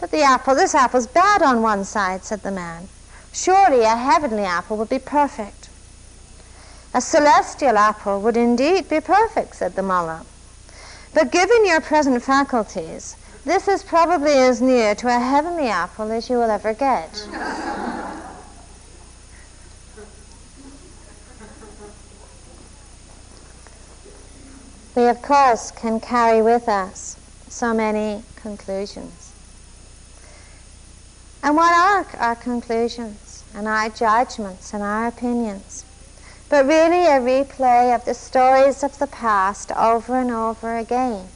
But 0.00 0.10
the 0.10 0.22
apple, 0.22 0.54
this 0.54 0.74
apple's 0.74 1.06
bad 1.06 1.42
on 1.42 1.60
one 1.60 1.84
side, 1.84 2.24
said 2.24 2.40
the 2.40 2.50
man. 2.50 2.88
Surely 3.30 3.82
a 3.82 3.94
heavenly 3.94 4.44
apple 4.44 4.78
would 4.78 4.88
be 4.88 4.98
perfect. 4.98 5.61
A 6.94 7.00
celestial 7.00 7.78
apple 7.78 8.20
would 8.20 8.36
indeed 8.36 8.88
be 8.88 9.00
perfect, 9.00 9.56
said 9.56 9.74
the 9.76 9.82
mullah. 9.82 10.26
But 11.14 11.32
given 11.32 11.66
your 11.66 11.80
present 11.80 12.22
faculties, 12.22 13.16
this 13.44 13.66
is 13.66 13.82
probably 13.82 14.32
as 14.32 14.60
near 14.60 14.94
to 14.96 15.08
a 15.08 15.18
heavenly 15.18 15.68
apple 15.68 16.12
as 16.12 16.28
you 16.28 16.36
will 16.36 16.50
ever 16.50 16.74
get. 16.74 17.26
we, 24.94 25.08
of 25.08 25.22
course, 25.22 25.70
can 25.70 25.98
carry 25.98 26.42
with 26.42 26.68
us 26.68 27.16
so 27.48 27.72
many 27.72 28.22
conclusions. 28.36 29.32
And 31.42 31.56
what 31.56 31.72
are 31.72 32.06
our 32.20 32.36
conclusions 32.36 33.44
and 33.54 33.66
our 33.66 33.88
judgments 33.88 34.74
and 34.74 34.82
our 34.82 35.06
opinions? 35.08 35.84
But 36.52 36.66
really 36.66 37.06
a 37.06 37.18
replay 37.18 37.94
of 37.94 38.04
the 38.04 38.12
stories 38.12 38.84
of 38.84 38.98
the 38.98 39.06
past 39.06 39.72
over 39.72 40.20
and 40.20 40.30
over 40.30 40.76
again. 40.76 41.28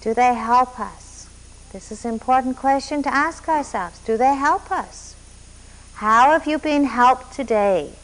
Do 0.00 0.14
they 0.14 0.32
help 0.32 0.78
us? 0.78 1.28
This 1.72 1.90
is 1.90 2.04
an 2.04 2.12
important 2.12 2.56
question 2.56 3.02
to 3.02 3.12
ask 3.12 3.48
ourselves. 3.48 3.98
Do 4.06 4.16
they 4.16 4.36
help 4.36 4.70
us? 4.70 5.16
How 5.94 6.30
have 6.30 6.46
you 6.46 6.56
been 6.56 6.84
helped 6.84 7.32
today 7.32 7.94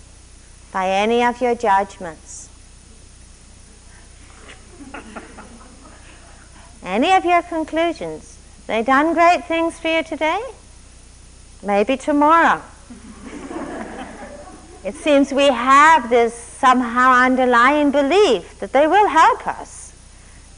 by 0.72 0.88
any 0.88 1.22
of 1.22 1.40
your 1.40 1.54
judgments? 1.54 2.48
any 6.82 7.12
of 7.12 7.24
your 7.24 7.42
conclusions? 7.42 8.38
They 8.66 8.82
done 8.82 9.14
great 9.14 9.44
things 9.44 9.78
for 9.78 9.86
you 9.86 10.02
today? 10.02 10.42
Maybe 11.62 11.96
tomorrow. 11.96 12.60
It 14.84 14.94
seems 14.96 15.32
we 15.32 15.46
have 15.46 16.10
this 16.10 16.34
somehow 16.34 17.12
underlying 17.12 17.90
belief 17.90 18.58
that 18.58 18.72
they 18.72 18.86
will 18.86 19.08
help 19.08 19.46
us 19.46 19.92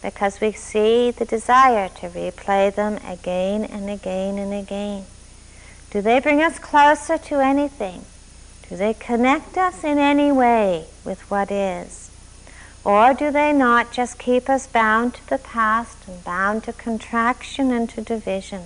because 0.03 0.41
we 0.41 0.53
see 0.53 1.11
the 1.11 1.25
desire 1.25 1.89
to 1.89 2.09
replay 2.09 2.75
them 2.75 2.99
again 3.07 3.65
and 3.65 3.89
again 3.89 4.39
and 4.39 4.53
again. 4.53 5.05
Do 5.91 6.01
they 6.01 6.21
bring 6.21 6.43
us 6.43 6.59
closer 6.59 7.19
to 7.19 7.41
anything? 7.41 8.05
Do 8.69 8.77
they 8.77 8.95
connect 8.95 9.57
us 9.57 9.85
in 9.85 9.99
any 9.99 10.33
way 10.33 10.87
with 11.05 11.21
what 11.31 11.51
is? 11.51 12.11
Or 12.85 13.15
do 13.15 13.31
they 13.31 13.53
not 13.53 13.93
just 13.93 14.19
keep 14.19 14.51
us 14.51 14.67
bound 14.67 15.15
to 15.15 15.29
the 15.29 15.39
past 15.39 15.97
and 16.07 16.23
bound 16.25 16.65
to 16.65 16.73
contraction 16.73 17.71
and 17.71 17.89
to 17.91 18.03
division? 18.03 18.65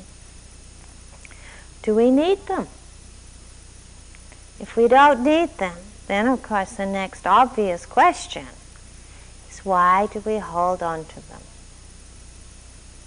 Do 1.83 1.95
we 1.95 2.11
need 2.11 2.47
them? 2.47 2.67
If 4.61 4.77
we 4.77 4.89
don't 4.89 5.23
need 5.23 5.57
them, 5.59 5.77
then 6.09 6.27
of 6.27 6.43
course 6.43 6.73
the 6.73 6.87
next 6.87 7.27
obvious 7.27 7.87
question 7.87 8.47
is 9.51 9.65
why 9.65 10.09
do 10.13 10.21
we 10.21 10.39
hold 10.39 10.83
on 10.83 11.05
to 11.05 11.29
them? 11.29 11.43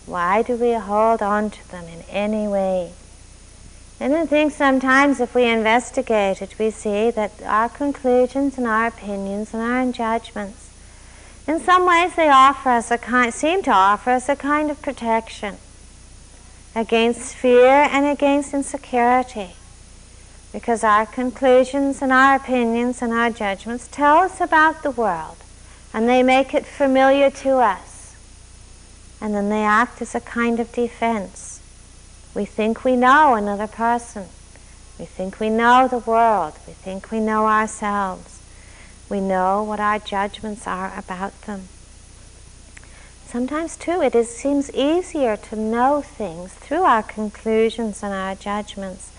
Why 0.06 0.42
do 0.42 0.56
we 0.56 0.74
hold 0.74 1.22
on 1.22 1.50
to 1.50 1.72
them 1.72 1.86
in 1.86 2.04
any 2.10 2.48
way? 2.48 2.94
And 4.00 4.16
I 4.16 4.26
think 4.26 4.52
sometimes 4.52 5.20
if 5.20 5.36
we 5.36 5.46
investigate 5.46 6.42
it, 6.42 6.58
we 6.58 6.72
see 6.72 7.12
that 7.12 7.34
our 7.44 7.70
conclusions 7.70 8.58
and 8.58 8.66
our 8.66 8.88
opinions 8.88 9.54
and 9.54 9.62
our 9.62 9.92
judgments, 9.92 10.70
in 11.48 11.60
some 11.60 11.86
ways 11.86 12.16
they 12.16 12.30
offer 12.30 12.70
us 12.70 12.90
a 12.90 12.98
kind, 12.98 13.34
seem 13.34 13.62
to 13.64 13.72
offer 13.72 14.12
us 14.12 14.28
a 14.28 14.36
kind 14.36 14.72
of 14.72 14.82
protection 14.82 15.58
against 16.76 17.36
fear 17.36 17.88
and 17.92 18.06
against 18.06 18.54
insecurity. 18.54 19.52
Because 20.52 20.84
our 20.84 21.06
conclusions 21.06 22.02
and 22.02 22.12
our 22.12 22.36
opinions 22.36 23.02
and 23.02 23.14
our 23.14 23.30
judgments 23.30 23.88
tell 23.90 24.18
us 24.18 24.42
about 24.42 24.84
the 24.84 24.92
world 24.92 25.38
and 25.94 26.08
they 26.08 26.24
make 26.24 26.54
it 26.54 26.66
familiar 26.66 27.30
to 27.30 27.58
us. 27.58 28.16
And 29.22 29.34
then 29.34 29.50
they 29.50 29.64
act 29.64 30.02
as 30.02 30.16
a 30.16 30.20
kind 30.20 30.60
of 30.60 30.72
defense 30.72 31.52
we 32.34 32.46
think 32.46 32.86
we 32.86 32.96
know 32.96 33.36
another 33.36 33.68
person. 33.68 34.28
We 34.98 35.06
think 35.06 35.40
we 35.40 35.50
know 35.50 35.88
the 35.90 36.00
world. 36.00 36.54
We 36.66 36.74
think 36.74 37.12
we 37.12 37.20
know 37.20 37.46
ourselves. 37.48 38.40
We 39.10 39.20
know 39.20 39.64
what 39.64 39.82
our 39.82 40.00
judgments 40.00 40.66
are 40.66 40.94
about 40.98 41.40
them. 41.42 41.68
Sometimes, 43.26 43.76
too, 43.76 44.02
it 44.02 44.16
is, 44.16 44.30
seems 44.30 44.72
easier 44.74 45.36
to 45.36 45.56
know 45.58 46.02
things 46.02 46.54
through 46.54 46.84
our 46.84 47.04
conclusions 47.04 48.02
and 48.02 48.14
our 48.14 48.36
judgments 48.36 49.11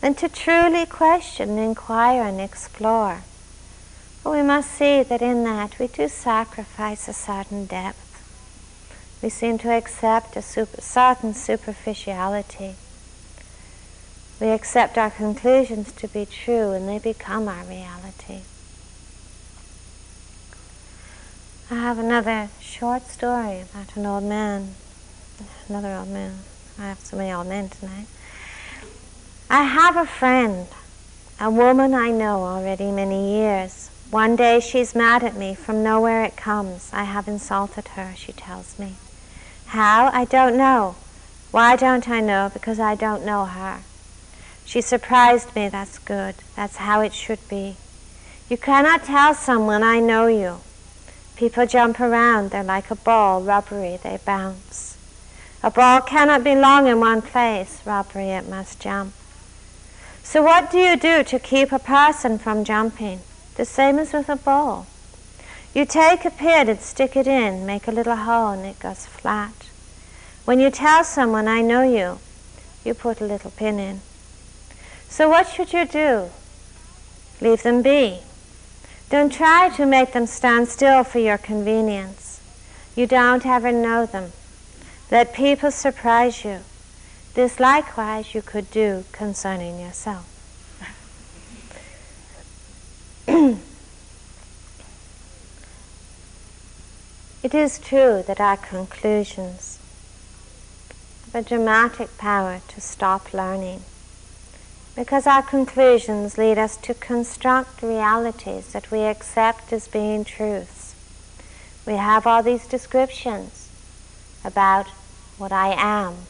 than 0.00 0.14
to 0.14 0.28
truly 0.28 0.86
question, 0.86 1.58
inquire, 1.58 2.22
and 2.22 2.40
explore. 2.40 3.22
But 4.22 4.32
we 4.32 4.42
must 4.42 4.70
see 4.70 5.02
that 5.02 5.22
in 5.22 5.44
that 5.44 5.78
we 5.78 5.86
do 5.88 6.08
sacrifice 6.08 7.08
a 7.08 7.12
certain 7.12 7.66
depth. 7.66 8.04
We 9.22 9.28
seem 9.28 9.58
to 9.58 9.70
accept 9.70 10.36
a 10.36 10.42
super, 10.42 10.80
certain 10.80 11.34
superficiality. 11.34 12.76
We 14.40 14.48
accept 14.48 14.96
our 14.96 15.10
conclusions 15.10 15.90
to 15.92 16.06
be 16.06 16.24
true 16.24 16.70
and 16.70 16.88
they 16.88 17.00
become 17.00 17.48
our 17.48 17.64
reality. 17.64 18.42
I 21.70 21.74
have 21.74 21.98
another 21.98 22.48
short 22.60 23.08
story 23.08 23.60
about 23.60 23.96
an 23.96 24.06
old 24.06 24.24
man. 24.24 24.74
Another 25.68 25.94
old 25.96 26.08
man. 26.08 26.38
I 26.78 26.82
have 26.88 27.00
so 27.00 27.16
many 27.16 27.32
old 27.32 27.48
men 27.48 27.68
tonight. 27.68 28.06
I 29.50 29.62
have 29.62 29.96
a 29.96 30.04
friend, 30.04 30.66
a 31.40 31.50
woman 31.50 31.94
I 31.94 32.10
know 32.10 32.44
already 32.44 32.90
many 32.90 33.32
years. 33.32 33.88
One 34.10 34.36
day 34.36 34.60
she's 34.60 34.94
mad 34.94 35.24
at 35.24 35.36
me 35.36 35.54
from 35.54 35.82
nowhere 35.82 36.22
it 36.22 36.36
comes. 36.36 36.90
I 36.92 37.04
have 37.04 37.26
insulted 37.26 37.88
her, 37.88 38.12
she 38.14 38.32
tells 38.32 38.78
me. 38.78 38.96
How? 39.68 40.10
I 40.12 40.26
don't 40.26 40.58
know. 40.58 40.96
Why 41.50 41.76
don't 41.76 42.10
I 42.10 42.20
know? 42.20 42.50
Because 42.52 42.78
I 42.78 42.94
don't 42.94 43.24
know 43.24 43.46
her. 43.46 43.80
She 44.66 44.82
surprised 44.82 45.56
me, 45.56 45.70
that's 45.70 45.98
good. 45.98 46.34
That's 46.54 46.76
how 46.76 47.00
it 47.00 47.14
should 47.14 47.40
be. 47.48 47.76
You 48.50 48.58
cannot 48.58 49.04
tell 49.04 49.32
someone, 49.32 49.82
I 49.82 49.98
know 49.98 50.26
you. 50.26 50.58
People 51.36 51.64
jump 51.64 52.00
around, 52.00 52.50
they're 52.50 52.62
like 52.62 52.90
a 52.90 52.96
ball, 52.96 53.40
rubbery, 53.40 53.98
they 54.02 54.18
bounce. 54.26 54.98
A 55.62 55.70
ball 55.70 56.02
cannot 56.02 56.44
be 56.44 56.54
long 56.54 56.86
in 56.86 57.00
one 57.00 57.22
place, 57.22 57.80
rubbery, 57.86 58.28
it 58.28 58.46
must 58.46 58.78
jump. 58.78 59.14
So, 60.30 60.42
what 60.42 60.70
do 60.70 60.76
you 60.76 60.94
do 60.94 61.24
to 61.24 61.38
keep 61.38 61.72
a 61.72 61.78
person 61.78 62.38
from 62.38 62.62
jumping? 62.62 63.20
The 63.54 63.64
same 63.64 63.98
as 63.98 64.12
with 64.12 64.28
a 64.28 64.36
ball. 64.36 64.86
You 65.72 65.86
take 65.86 66.26
a 66.26 66.30
pin 66.30 66.68
and 66.68 66.78
stick 66.82 67.16
it 67.16 67.26
in, 67.26 67.64
make 67.64 67.88
a 67.88 67.90
little 67.90 68.14
hole, 68.14 68.50
and 68.50 68.66
it 68.66 68.78
goes 68.78 69.06
flat. 69.06 69.70
When 70.44 70.60
you 70.60 70.70
tell 70.70 71.02
someone, 71.02 71.48
I 71.48 71.62
know 71.62 71.80
you, 71.82 72.18
you 72.84 72.92
put 72.92 73.22
a 73.22 73.24
little 73.24 73.52
pin 73.52 73.78
in. 73.78 74.02
So 75.08 75.30
what 75.30 75.48
should 75.48 75.72
you 75.72 75.86
do? 75.86 76.28
Leave 77.40 77.62
them 77.62 77.80
be. 77.80 78.18
Don't 79.08 79.32
try 79.32 79.70
to 79.76 79.86
make 79.86 80.12
them 80.12 80.26
stand 80.26 80.68
still 80.68 81.04
for 81.04 81.20
your 81.20 81.38
convenience. 81.38 82.42
You 82.94 83.06
don't 83.06 83.46
ever 83.46 83.72
know 83.72 84.04
them. 84.04 84.32
Let 85.10 85.32
people 85.32 85.70
surprise 85.70 86.44
you. 86.44 86.58
This 87.34 87.60
likewise 87.60 88.34
you 88.34 88.42
could 88.42 88.70
do 88.70 89.04
concerning 89.12 89.78
yourself. 89.80 90.26
It 97.40 97.54
is 97.54 97.78
true 97.78 98.24
that 98.26 98.40
our 98.40 98.56
conclusions 98.56 99.78
have 101.24 101.46
a 101.46 101.48
dramatic 101.48 102.18
power 102.18 102.60
to 102.66 102.80
stop 102.80 103.32
learning 103.32 103.82
because 104.96 105.24
our 105.24 105.42
conclusions 105.42 106.36
lead 106.36 106.58
us 106.58 106.76
to 106.78 106.94
construct 106.94 107.80
realities 107.80 108.72
that 108.72 108.90
we 108.90 109.02
accept 109.02 109.72
as 109.72 109.86
being 109.86 110.24
truths. 110.24 110.96
We 111.86 111.92
have 111.92 112.26
all 112.26 112.42
these 112.42 112.66
descriptions 112.66 113.68
about 114.44 114.88
what 115.38 115.52
I 115.52 115.74
am, 115.78 116.26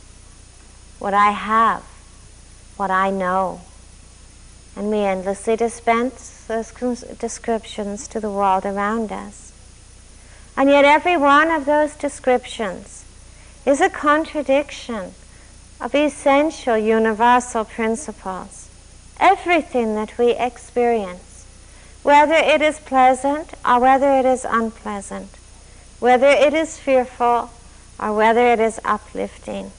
what 0.98 1.14
I 1.14 1.30
have, 1.30 1.82
what 2.76 2.90
I 2.90 3.10
know. 3.10 3.60
And 4.76 4.90
we 4.90 4.98
endlessly 4.98 5.56
dispense 5.56 6.44
those 6.46 6.72
descriptions 7.18 8.08
to 8.08 8.20
the 8.20 8.30
world 8.30 8.64
around 8.64 9.12
us. 9.12 9.52
And 10.56 10.68
yet, 10.68 10.84
every 10.84 11.16
one 11.16 11.50
of 11.50 11.66
those 11.66 11.94
descriptions 11.94 13.04
is 13.64 13.80
a 13.80 13.88
contradiction 13.88 15.12
of 15.80 15.94
essential 15.94 16.76
universal 16.76 17.64
principles. 17.64 18.68
Everything 19.20 19.94
that 19.94 20.18
we 20.18 20.30
experience, 20.30 21.46
whether 22.02 22.34
it 22.34 22.62
is 22.62 22.78
pleasant 22.80 23.54
or 23.64 23.80
whether 23.80 24.12
it 24.12 24.24
is 24.24 24.44
unpleasant, 24.48 25.28
whether 26.00 26.28
it 26.28 26.54
is 26.54 26.78
fearful 26.78 27.50
or 28.00 28.12
whether 28.14 28.46
it 28.52 28.60
is 28.60 28.80
uplifting, 28.84 29.70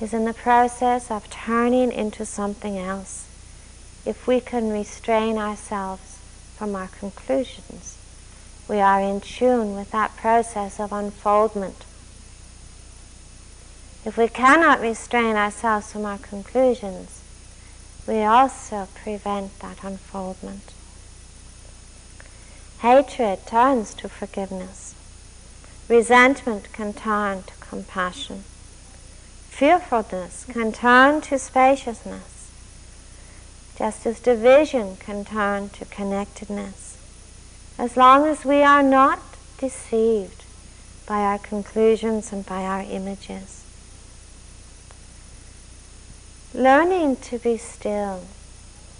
is 0.00 0.12
in 0.12 0.24
the 0.24 0.34
process 0.34 1.10
of 1.10 1.30
turning 1.30 1.92
into 1.92 2.24
something 2.24 2.78
else 2.78 3.28
if 4.04 4.26
we 4.26 4.40
can 4.40 4.70
restrain 4.70 5.38
ourselves 5.38 6.18
from 6.56 6.74
our 6.74 6.88
conclusions 6.88 7.96
we 8.68 8.80
are 8.80 9.00
in 9.00 9.20
tune 9.20 9.76
with 9.76 9.92
that 9.92 10.16
process 10.16 10.80
of 10.80 10.92
unfoldment. 10.92 11.84
If 14.04 14.16
we 14.16 14.28
cannot 14.28 14.80
restrain 14.80 15.36
ourselves 15.36 15.92
from 15.92 16.04
our 16.04 16.18
conclusions, 16.18 17.22
we 18.06 18.22
also 18.22 18.88
prevent 18.94 19.58
that 19.60 19.84
unfoldment. 19.84 20.72
Hatred 22.80 23.46
turns 23.46 23.94
to 23.94 24.08
forgiveness. 24.08 24.94
Resentment 25.88 26.72
can 26.72 26.92
turn 26.92 27.44
to 27.44 27.54
compassion. 27.60 28.44
Fearfulness 29.56 30.44
can 30.44 30.70
turn 30.70 31.22
to 31.22 31.38
spaciousness, 31.38 32.50
just 33.78 34.04
as 34.04 34.20
division 34.20 34.98
can 34.98 35.24
turn 35.24 35.70
to 35.70 35.86
connectedness. 35.86 36.98
As 37.78 37.96
long 37.96 38.26
as 38.26 38.44
we 38.44 38.60
are 38.60 38.82
not 38.82 39.18
deceived 39.56 40.44
by 41.06 41.20
our 41.20 41.38
conclusions 41.38 42.34
and 42.34 42.44
by 42.44 42.64
our 42.64 42.82
images. 42.82 43.64
Learning 46.52 47.16
to 47.16 47.38
be 47.38 47.56
still, 47.56 48.24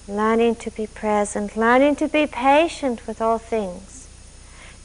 learning 0.09 0.54
to 0.54 0.70
be 0.70 0.86
present, 0.86 1.54
learning 1.59 1.96
to 1.96 2.09
be 2.09 2.26
patient 2.26 3.07
with 3.07 3.20
all 3.20 3.36
things. 3.36 4.09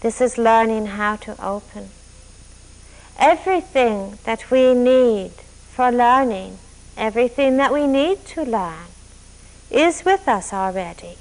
This 0.01 0.19
is 0.19 0.37
learning 0.37 0.87
how 0.87 1.15
to 1.15 1.41
open. 1.41 1.91
Everything 3.17 4.19
that 4.25 4.51
we 4.51 4.73
need 4.73 5.31
for 5.81 5.91
learning, 5.91 6.59
everything 6.95 7.57
that 7.57 7.73
we 7.73 7.87
need 7.87 8.23
to 8.23 8.43
learn, 8.43 8.85
is 9.71 10.05
with 10.05 10.27
us 10.27 10.53
already. 10.53 11.17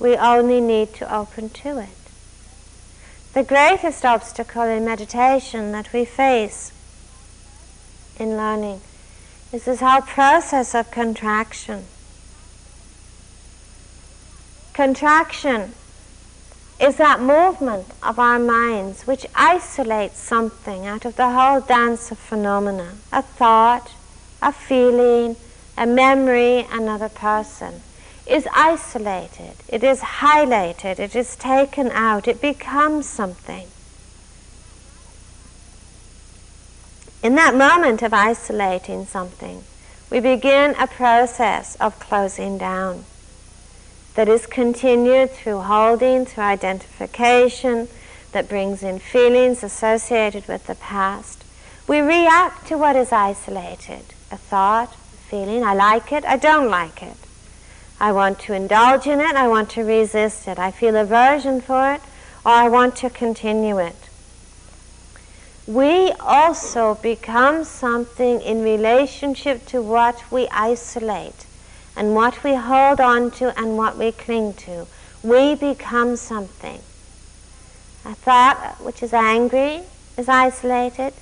We 0.00 0.16
only 0.16 0.62
need 0.62 0.94
to 0.94 1.14
open 1.14 1.50
to 1.50 1.78
it. 1.78 1.98
The 3.34 3.42
greatest 3.42 4.06
obstacle 4.06 4.62
in 4.62 4.86
meditation 4.86 5.72
that 5.72 5.92
we 5.92 6.06
face 6.06 6.72
in 8.18 8.30
learning 8.30 8.80
is 9.52 9.66
this 9.66 9.80
whole 9.80 10.00
process 10.00 10.74
of 10.74 10.90
contraction. 10.90 11.84
Contraction 14.72 15.74
is 16.80 16.96
that 16.96 17.20
movement 17.20 17.88
of 18.02 18.18
our 18.18 18.38
minds 18.38 19.06
which 19.06 19.26
isolates 19.34 20.18
something 20.18 20.86
out 20.86 21.04
of 21.04 21.16
the 21.16 21.30
whole 21.30 21.60
dance 21.60 22.10
of 22.10 22.18
phenomena 22.18 22.94
a 23.12 23.20
thought, 23.20 23.90
a 24.42 24.52
feeling, 24.52 25.36
a 25.76 25.86
memory, 25.86 26.66
another 26.70 27.08
person. 27.08 27.82
Is 28.26 28.46
isolated, 28.52 29.54
it 29.68 29.82
is 29.82 30.00
highlighted, 30.00 30.98
it 30.98 31.16
is 31.16 31.34
taken 31.34 31.90
out, 31.92 32.28
it 32.28 32.42
becomes 32.42 33.06
something. 33.06 33.68
In 37.22 37.34
that 37.36 37.54
moment 37.54 38.02
of 38.02 38.12
isolating 38.12 39.06
something, 39.06 39.64
we 40.10 40.20
begin 40.20 40.74
a 40.78 40.86
process 40.86 41.74
of 41.76 41.98
closing 41.98 42.58
down 42.58 43.04
that 44.14 44.28
is 44.28 44.46
continued 44.46 45.30
through 45.30 45.60
holding, 45.60 46.26
through 46.26 46.44
identification, 46.44 47.88
that 48.32 48.48
brings 48.48 48.82
in 48.82 48.98
feelings 48.98 49.62
associated 49.62 50.46
with 50.46 50.66
the 50.66 50.74
past. 50.74 51.44
We 51.86 52.00
react 52.00 52.66
to 52.68 52.76
what 52.76 52.94
is 52.94 53.10
isolated 53.10 54.02
a 54.30 54.36
thought, 54.36 54.92
a 54.92 55.16
feeling, 55.28 55.64
I 55.64 55.74
like 55.74 56.12
it, 56.12 56.24
I 56.24 56.36
don't 56.36 56.70
like 56.70 57.02
it. 57.02 57.16
I 58.00 58.12
want 58.12 58.38
to 58.40 58.52
indulge 58.52 59.06
in 59.06 59.20
it, 59.20 59.34
I 59.34 59.48
want 59.48 59.70
to 59.70 59.82
resist 59.82 60.46
it, 60.46 60.58
I 60.58 60.70
feel 60.70 60.96
aversion 60.96 61.60
for 61.60 61.92
it, 61.92 62.00
or 62.44 62.52
I 62.52 62.68
want 62.68 62.96
to 62.96 63.10
continue 63.10 63.78
it. 63.78 64.08
We 65.66 66.12
also 66.20 66.94
become 66.94 67.64
something 67.64 68.40
in 68.40 68.62
relationship 68.62 69.66
to 69.66 69.82
what 69.82 70.30
we 70.30 70.48
isolate 70.48 71.44
and 71.94 72.14
what 72.14 72.42
we 72.42 72.54
hold 72.54 73.00
on 73.00 73.30
to 73.32 73.58
and 73.58 73.76
what 73.76 73.98
we 73.98 74.12
cling 74.12 74.54
to. 74.54 74.86
We 75.22 75.56
become 75.56 76.16
something. 76.16 76.80
A 78.04 78.14
thought 78.14 78.76
which 78.80 79.02
is 79.02 79.12
angry 79.12 79.82
is 80.16 80.28
isolated. 80.28 81.12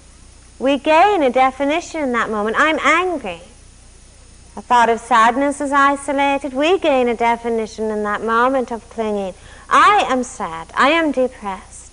We 0.58 0.78
gain 0.78 1.22
a 1.22 1.30
definition 1.30 2.02
in 2.02 2.12
that 2.12 2.30
moment. 2.30 2.56
I'm 2.58 2.78
angry. 2.80 3.40
A 4.56 4.62
thought 4.62 4.88
of 4.88 5.00
sadness 5.00 5.60
is 5.60 5.70
isolated. 5.70 6.54
We 6.54 6.78
gain 6.78 7.08
a 7.08 7.14
definition 7.14 7.90
in 7.90 8.02
that 8.04 8.22
moment 8.22 8.70
of 8.70 8.88
clinging. 8.88 9.34
I 9.68 10.06
am 10.08 10.22
sad. 10.22 10.68
I 10.74 10.88
am 10.90 11.12
depressed. 11.12 11.92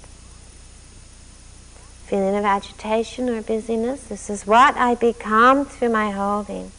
Feeling 2.06 2.36
of 2.36 2.46
agitation 2.46 3.28
or 3.28 3.42
busyness. 3.42 4.06
This 4.06 4.30
is 4.30 4.48
what 4.48 4.78
I 4.78 4.96
become 4.96 5.66
through 5.66 5.90
my 5.90 6.12
holding. 6.12 6.72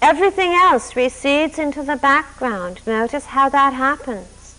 Everything 0.00 0.54
else 0.54 0.96
recedes 0.96 1.58
into 1.58 1.82
the 1.82 1.96
background. 1.96 2.80
Notice 2.86 3.26
how 3.26 3.50
that 3.50 3.74
happens. 3.74 4.54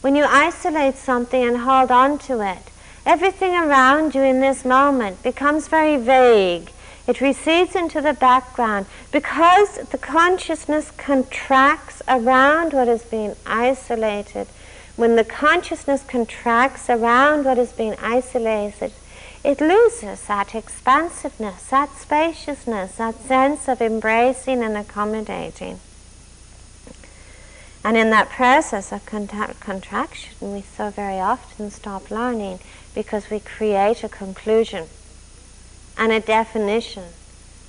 When 0.00 0.16
you 0.16 0.24
isolate 0.24 0.96
something 0.96 1.40
and 1.40 1.58
hold 1.58 1.92
on 1.92 2.18
to 2.20 2.40
it, 2.40 2.71
everything 3.04 3.54
around 3.54 4.14
you 4.14 4.22
in 4.22 4.40
this 4.40 4.64
moment 4.64 5.22
becomes 5.22 5.68
very 5.68 5.96
vague 5.96 6.70
it 7.06 7.20
recedes 7.20 7.74
into 7.74 8.00
the 8.00 8.12
background 8.12 8.86
because 9.10 9.74
the 9.90 9.98
consciousness 9.98 10.92
contracts 10.92 12.00
around 12.06 12.72
what 12.72 12.86
is 12.86 13.02
being 13.02 13.34
isolated. 13.44 14.46
When 14.94 15.16
the 15.16 15.24
consciousness 15.24 16.04
contracts 16.04 16.88
around 16.88 17.44
what 17.44 17.58
is 17.58 17.72
being 17.72 17.96
isolated, 18.00 18.92
it 19.42 19.60
loses 19.60 20.26
that 20.28 20.54
expansiveness, 20.54 21.66
that 21.70 21.90
spaciousness, 21.96 22.96
that 22.96 23.20
sense 23.22 23.66
of 23.66 23.82
embracing 23.82 24.62
and 24.62 24.76
accommodating. 24.76 25.80
And 27.84 27.96
in 27.96 28.10
that 28.10 28.28
process 28.28 28.92
of 28.92 29.04
contraction, 29.06 30.52
we 30.54 30.62
so 30.62 30.90
very 30.90 31.18
often 31.18 31.72
stop 31.72 32.12
learning 32.12 32.60
because 32.94 33.30
we 33.30 33.40
create 33.40 34.04
a 34.04 34.08
conclusion 34.08 34.86
and 35.96 36.12
a 36.12 36.20
definition 36.20 37.04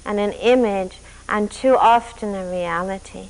and 0.06 0.20
an 0.20 0.34
image 0.34 1.00
and 1.30 1.50
too 1.50 1.76
often 1.78 2.36
a 2.36 2.50
reality. 2.50 3.28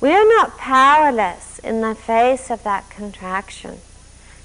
We 0.00 0.10
are 0.10 0.28
not 0.28 0.58
powerless 0.58 1.58
in 1.60 1.80
the 1.80 1.94
face 1.94 2.50
of 2.50 2.62
that 2.64 2.90
contraction. 2.90 3.78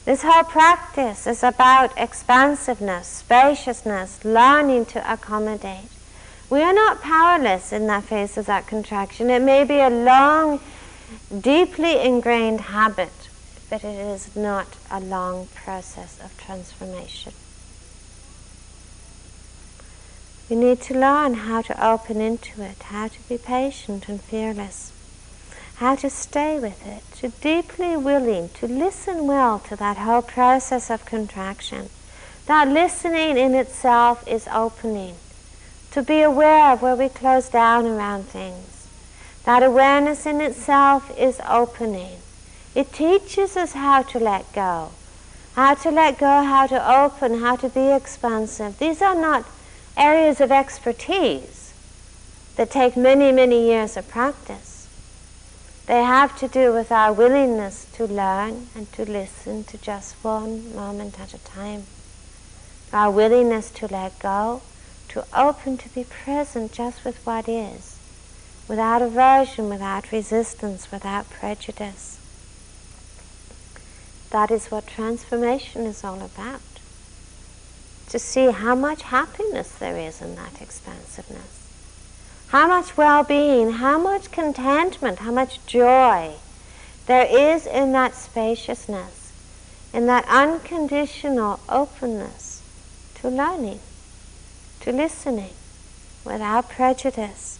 This 0.06 0.24
whole 0.24 0.44
practice 0.44 1.28
is 1.28 1.44
about 1.44 1.92
expansiveness, 1.98 3.08
spaciousness, 3.08 4.24
learning 4.24 4.86
to 4.88 5.14
accommodate. 5.14 5.92
We 6.50 6.62
are 6.62 6.74
not 6.74 7.02
powerless 7.02 7.72
in 7.72 7.88
the 7.88 8.02
face 8.02 8.38
of 8.38 8.48
that 8.48 8.66
contraction. 8.66 9.30
It 9.30 9.42
may 9.42 9.64
be 9.64 9.80
a 9.80 9.90
long, 9.90 10.62
deeply 11.42 12.00
ingrained 12.00 12.62
habit, 12.62 13.19
but 13.70 13.84
it 13.84 14.00
is 14.00 14.36
not 14.36 14.68
a 14.90 15.00
long 15.00 15.48
process 15.54 16.20
of 16.24 16.36
transformation. 16.38 17.34
We 20.50 20.56
need 20.56 20.82
to 20.82 20.98
learn 20.98 21.36
how 21.36 21.62
to 21.62 21.86
open 21.86 22.20
into 22.20 22.64
it, 22.64 22.82
how 22.84 23.10
to 23.10 23.30
be 23.30 23.38
patient 23.38 24.10
and 24.10 24.20
fearless, 24.20 24.92
how 25.76 25.96
to 25.98 26.10
stay 26.10 26.60
with 26.60 26.86
it, 26.88 27.04
to 27.20 27.30
deeply 27.40 27.96
willing 27.96 28.50
to 28.56 28.68
listen 28.68 29.28
well 29.28 29.60
to 29.60 29.76
that 29.76 29.98
whole 29.98 30.24
process 30.24 30.90
of 30.90 31.06
contraction. 31.06 31.90
That 32.48 32.68
listening 32.68 33.38
in 33.38 33.54
itself 33.54 34.28
is 34.28 34.48
opening, 34.52 35.16
to 35.92 36.02
be 36.02 36.22
aware 36.22 36.74
of 36.74 36.82
where 36.82 36.96
we 36.96 37.10
close 37.10 37.48
down 37.48 37.86
around 37.86 38.24
things. 38.24 38.88
That 39.44 39.62
awareness 39.62 40.26
in 40.26 40.42
itself 40.42 41.16
is 41.16 41.40
opening. 41.48 42.18
It 42.76 42.94
teaches 42.94 43.58
us 43.58 43.74
how 43.74 44.04
to 44.04 44.20
let 44.20 44.52
go, 44.54 44.92
how 45.56 45.74
to 45.76 45.90
let 45.90 46.20
go, 46.20 46.44
how 46.44 46.68
to 46.68 47.02
open, 47.02 47.40
how 47.40 47.56
to 47.58 47.70
be 47.70 47.92
expansive. 47.92 48.78
These 48.78 49.02
are 49.02 49.16
not 49.16 49.46
areas 49.98 50.40
of 50.40 50.52
expertise 50.52 51.74
that 52.56 52.70
take 52.70 52.96
many, 52.96 53.32
many 53.32 53.66
years 53.66 53.98
of 53.98 54.08
practice. 54.08 54.88
They 55.88 56.04
have 56.04 56.38
to 56.38 56.48
do 56.48 56.72
with 56.72 56.92
our 56.92 57.12
willingness 57.12 57.88
to 57.94 58.06
learn 58.06 58.68
and 58.76 58.92
to 58.94 59.10
listen 59.10 59.64
to 59.64 59.78
just 59.80 60.14
one 60.24 60.76
moment 60.76 61.20
at 61.20 61.34
a 61.34 61.40
time. 61.40 61.86
Our 62.94 63.10
willingness 63.10 63.72
to 63.72 63.88
let 63.88 64.20
go, 64.20 64.62
to 65.10 65.26
open, 65.34 65.78
to 65.78 65.90
be 65.90 66.04
present 66.04 66.72
just 66.72 67.04
with 67.04 67.18
what 67.26 67.50
is, 67.50 67.98
without 68.68 69.02
aversion, 69.02 69.70
without 69.70 70.12
resistance, 70.12 70.92
without 70.92 71.28
prejudice. 71.32 72.19
That 74.32 74.52
is 74.52 74.68
what 74.68 74.86
transformation 74.86 75.86
is 75.86 76.04
all 76.04 76.22
about 76.22 76.62
to 78.10 78.20
see 78.20 78.52
how 78.52 78.76
much 78.76 79.04
happiness 79.04 79.72
there 79.72 79.98
is 79.98 80.22
in 80.22 80.36
that 80.36 80.62
expansiveness, 80.62 81.70
how 82.48 82.68
much 82.68 82.98
well 82.98 83.24
being, 83.24 83.74
how 83.74 84.00
much 84.00 84.32
contentment, 84.32 85.20
how 85.20 85.32
much 85.32 85.64
joy 85.68 86.34
there 87.06 87.28
is 87.30 87.68
in 87.68 87.92
that 87.92 88.16
spaciousness, 88.16 89.32
in 89.94 90.08
that 90.08 90.26
unconditional 90.28 91.60
openness 91.70 92.64
to 93.16 93.30
learning, 93.30 93.80
to 94.80 94.92
listening 94.92 95.54
without 96.26 96.70
prejudice. 96.70 97.60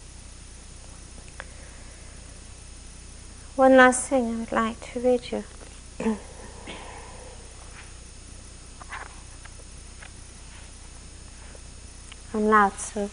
One 3.54 3.76
last 3.76 4.08
thing 4.08 4.34
I 4.34 4.38
would 4.38 4.52
like 4.52 4.80
to 4.92 5.00
read 5.00 5.30
you. 5.30 6.16
from 12.30 12.48
Lao 12.48 12.68
Tzu. 12.68 13.08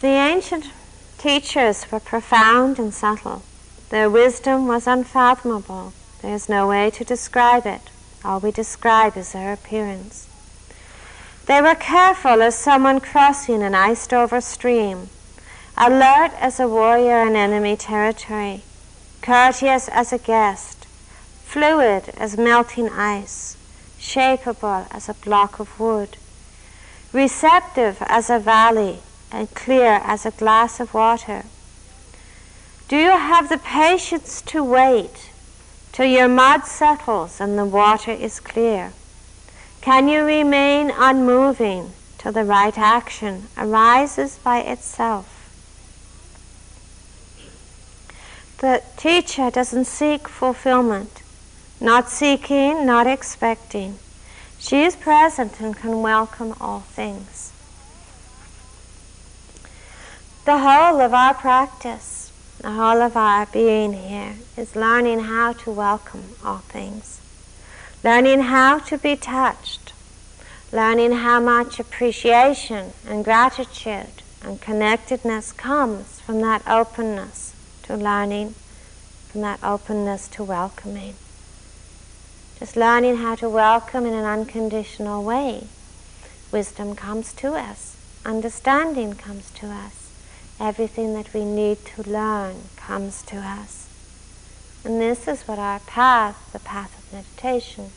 The 0.00 0.08
ancient 0.08 0.72
teachers 1.18 1.90
were 1.92 2.00
profound 2.00 2.80
and 2.80 2.92
subtle. 2.92 3.42
Their 3.90 4.10
wisdom 4.10 4.66
was 4.66 4.88
unfathomable. 4.88 5.92
There 6.20 6.34
is 6.34 6.48
no 6.48 6.66
way 6.66 6.90
to 6.90 7.04
describe 7.04 7.64
it. 7.64 7.82
All 8.24 8.40
we 8.40 8.50
describe 8.50 9.16
is 9.16 9.32
their 9.32 9.52
appearance. 9.52 10.26
They 11.46 11.62
were 11.62 11.76
careful 11.76 12.42
as 12.42 12.58
someone 12.58 12.98
crossing 12.98 13.62
an 13.62 13.76
iced 13.76 14.12
over 14.12 14.40
stream, 14.40 15.08
alert 15.76 16.32
as 16.40 16.58
a 16.58 16.66
warrior 16.66 17.20
in 17.24 17.36
enemy 17.36 17.76
territory, 17.76 18.62
courteous 19.22 19.88
as 19.88 20.12
a 20.12 20.18
guest, 20.18 20.86
fluid 21.44 22.10
as 22.16 22.36
melting 22.36 22.88
ice, 22.88 23.56
shapeable 23.96 24.88
as 24.90 25.08
a 25.08 25.14
block 25.14 25.60
of 25.60 25.78
wood, 25.78 26.16
receptive 27.16 27.96
as 28.02 28.28
a 28.28 28.38
valley, 28.38 28.98
and 29.32 29.52
clear 29.54 30.00
as 30.04 30.26
a 30.26 30.30
glass 30.30 30.78
of 30.80 30.92
water. 30.92 31.44
Do 32.88 32.96
you 32.96 33.10
have 33.10 33.48
the 33.48 33.58
patience 33.58 34.42
to 34.42 34.62
wait 34.62 35.30
till 35.92 36.06
your 36.06 36.28
mud 36.28 36.66
settles 36.66 37.40
and 37.40 37.58
the 37.58 37.64
water 37.64 38.12
is 38.12 38.38
clear? 38.38 38.92
Can 39.80 40.08
you 40.08 40.24
remain 40.24 40.92
unmoving 40.94 41.92
till 42.18 42.32
the 42.32 42.44
right 42.44 42.76
action 42.76 43.48
arises 43.56 44.38
by 44.44 44.58
itself? 44.60 45.32
The 48.58 48.82
teacher 48.96 49.50
doesn't 49.50 49.86
seek 49.86 50.28
fulfillment, 50.28 51.22
not 51.80 52.10
seeking, 52.10 52.86
not 52.86 53.06
expecting. 53.06 53.98
She 54.66 54.82
is 54.82 54.96
present 54.96 55.60
and 55.60 55.76
can 55.76 56.02
welcome 56.02 56.54
all 56.60 56.80
things. 56.80 57.52
The 60.44 60.58
whole 60.58 61.00
of 61.00 61.14
our 61.14 61.34
practice, 61.34 62.32
the 62.60 62.72
whole 62.72 63.00
of 63.02 63.16
our 63.16 63.46
being 63.46 63.92
here, 63.92 64.34
is 64.56 64.74
learning 64.74 65.20
how 65.20 65.52
to 65.52 65.70
welcome 65.70 66.34
all 66.44 66.58
things 66.58 67.20
learning 68.06 68.40
how 68.42 68.78
to 68.78 68.96
be 68.96 69.16
touched, 69.16 69.92
learning 70.70 71.10
how 71.10 71.40
much 71.40 71.80
appreciation 71.80 72.92
and 73.04 73.24
gratitude 73.24 74.22
and 74.42 74.60
connectedness 74.60 75.50
comes 75.50 76.20
from 76.20 76.40
that 76.40 76.62
openness 76.68 77.52
to 77.82 77.96
learning, 77.96 78.54
from 79.28 79.40
that 79.40 79.58
openness 79.60 80.28
to 80.28 80.44
welcoming. 80.44 81.14
Just 82.58 82.74
learning 82.74 83.18
how 83.18 83.34
to 83.34 83.50
welcome 83.50 84.06
in 84.06 84.14
an 84.14 84.24
unconditional 84.24 85.22
way. 85.22 85.64
Wisdom 86.50 86.96
comes 86.96 87.34
to 87.34 87.54
us, 87.54 87.96
understanding 88.24 89.12
comes 89.12 89.50
to 89.50 89.66
us, 89.66 90.10
everything 90.58 91.12
that 91.12 91.34
we 91.34 91.44
need 91.44 91.84
to 91.84 92.10
learn 92.10 92.62
comes 92.76 93.22
to 93.24 93.36
us. 93.36 93.88
And 94.84 94.98
this 94.98 95.28
is 95.28 95.42
what 95.42 95.58
our 95.58 95.80
path, 95.80 96.50
the 96.54 96.58
path 96.58 96.98
of 96.98 97.12
meditation, 97.12 97.90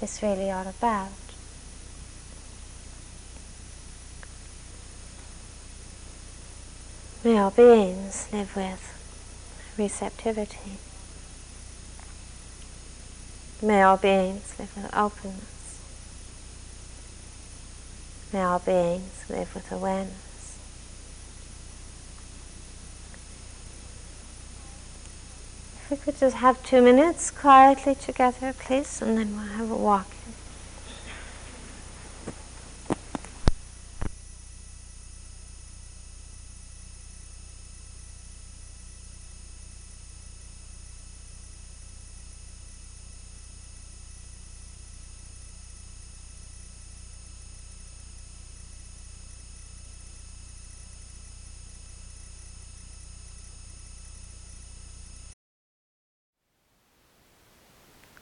is 0.00 0.22
really 0.22 0.48
all 0.48 0.68
about. 0.68 1.08
May 7.24 7.36
all 7.36 7.50
beings 7.50 8.28
live 8.32 8.54
with 8.54 9.74
receptivity. 9.76 10.78
May 13.60 13.82
all 13.82 13.96
beings 13.96 14.54
live 14.56 14.76
with 14.76 14.94
openness. 14.94 15.80
May 18.32 18.42
all 18.42 18.60
beings 18.60 19.24
live 19.28 19.52
with 19.52 19.72
awareness. 19.72 20.58
If 25.74 25.90
we 25.90 25.96
could 25.96 26.18
just 26.20 26.36
have 26.36 26.62
two 26.62 26.82
minutes 26.82 27.32
quietly 27.32 27.96
together, 27.96 28.52
please, 28.52 29.02
and 29.02 29.18
then 29.18 29.34
we'll 29.34 29.46
have 29.46 29.70
a 29.70 29.76
walk. 29.76 30.06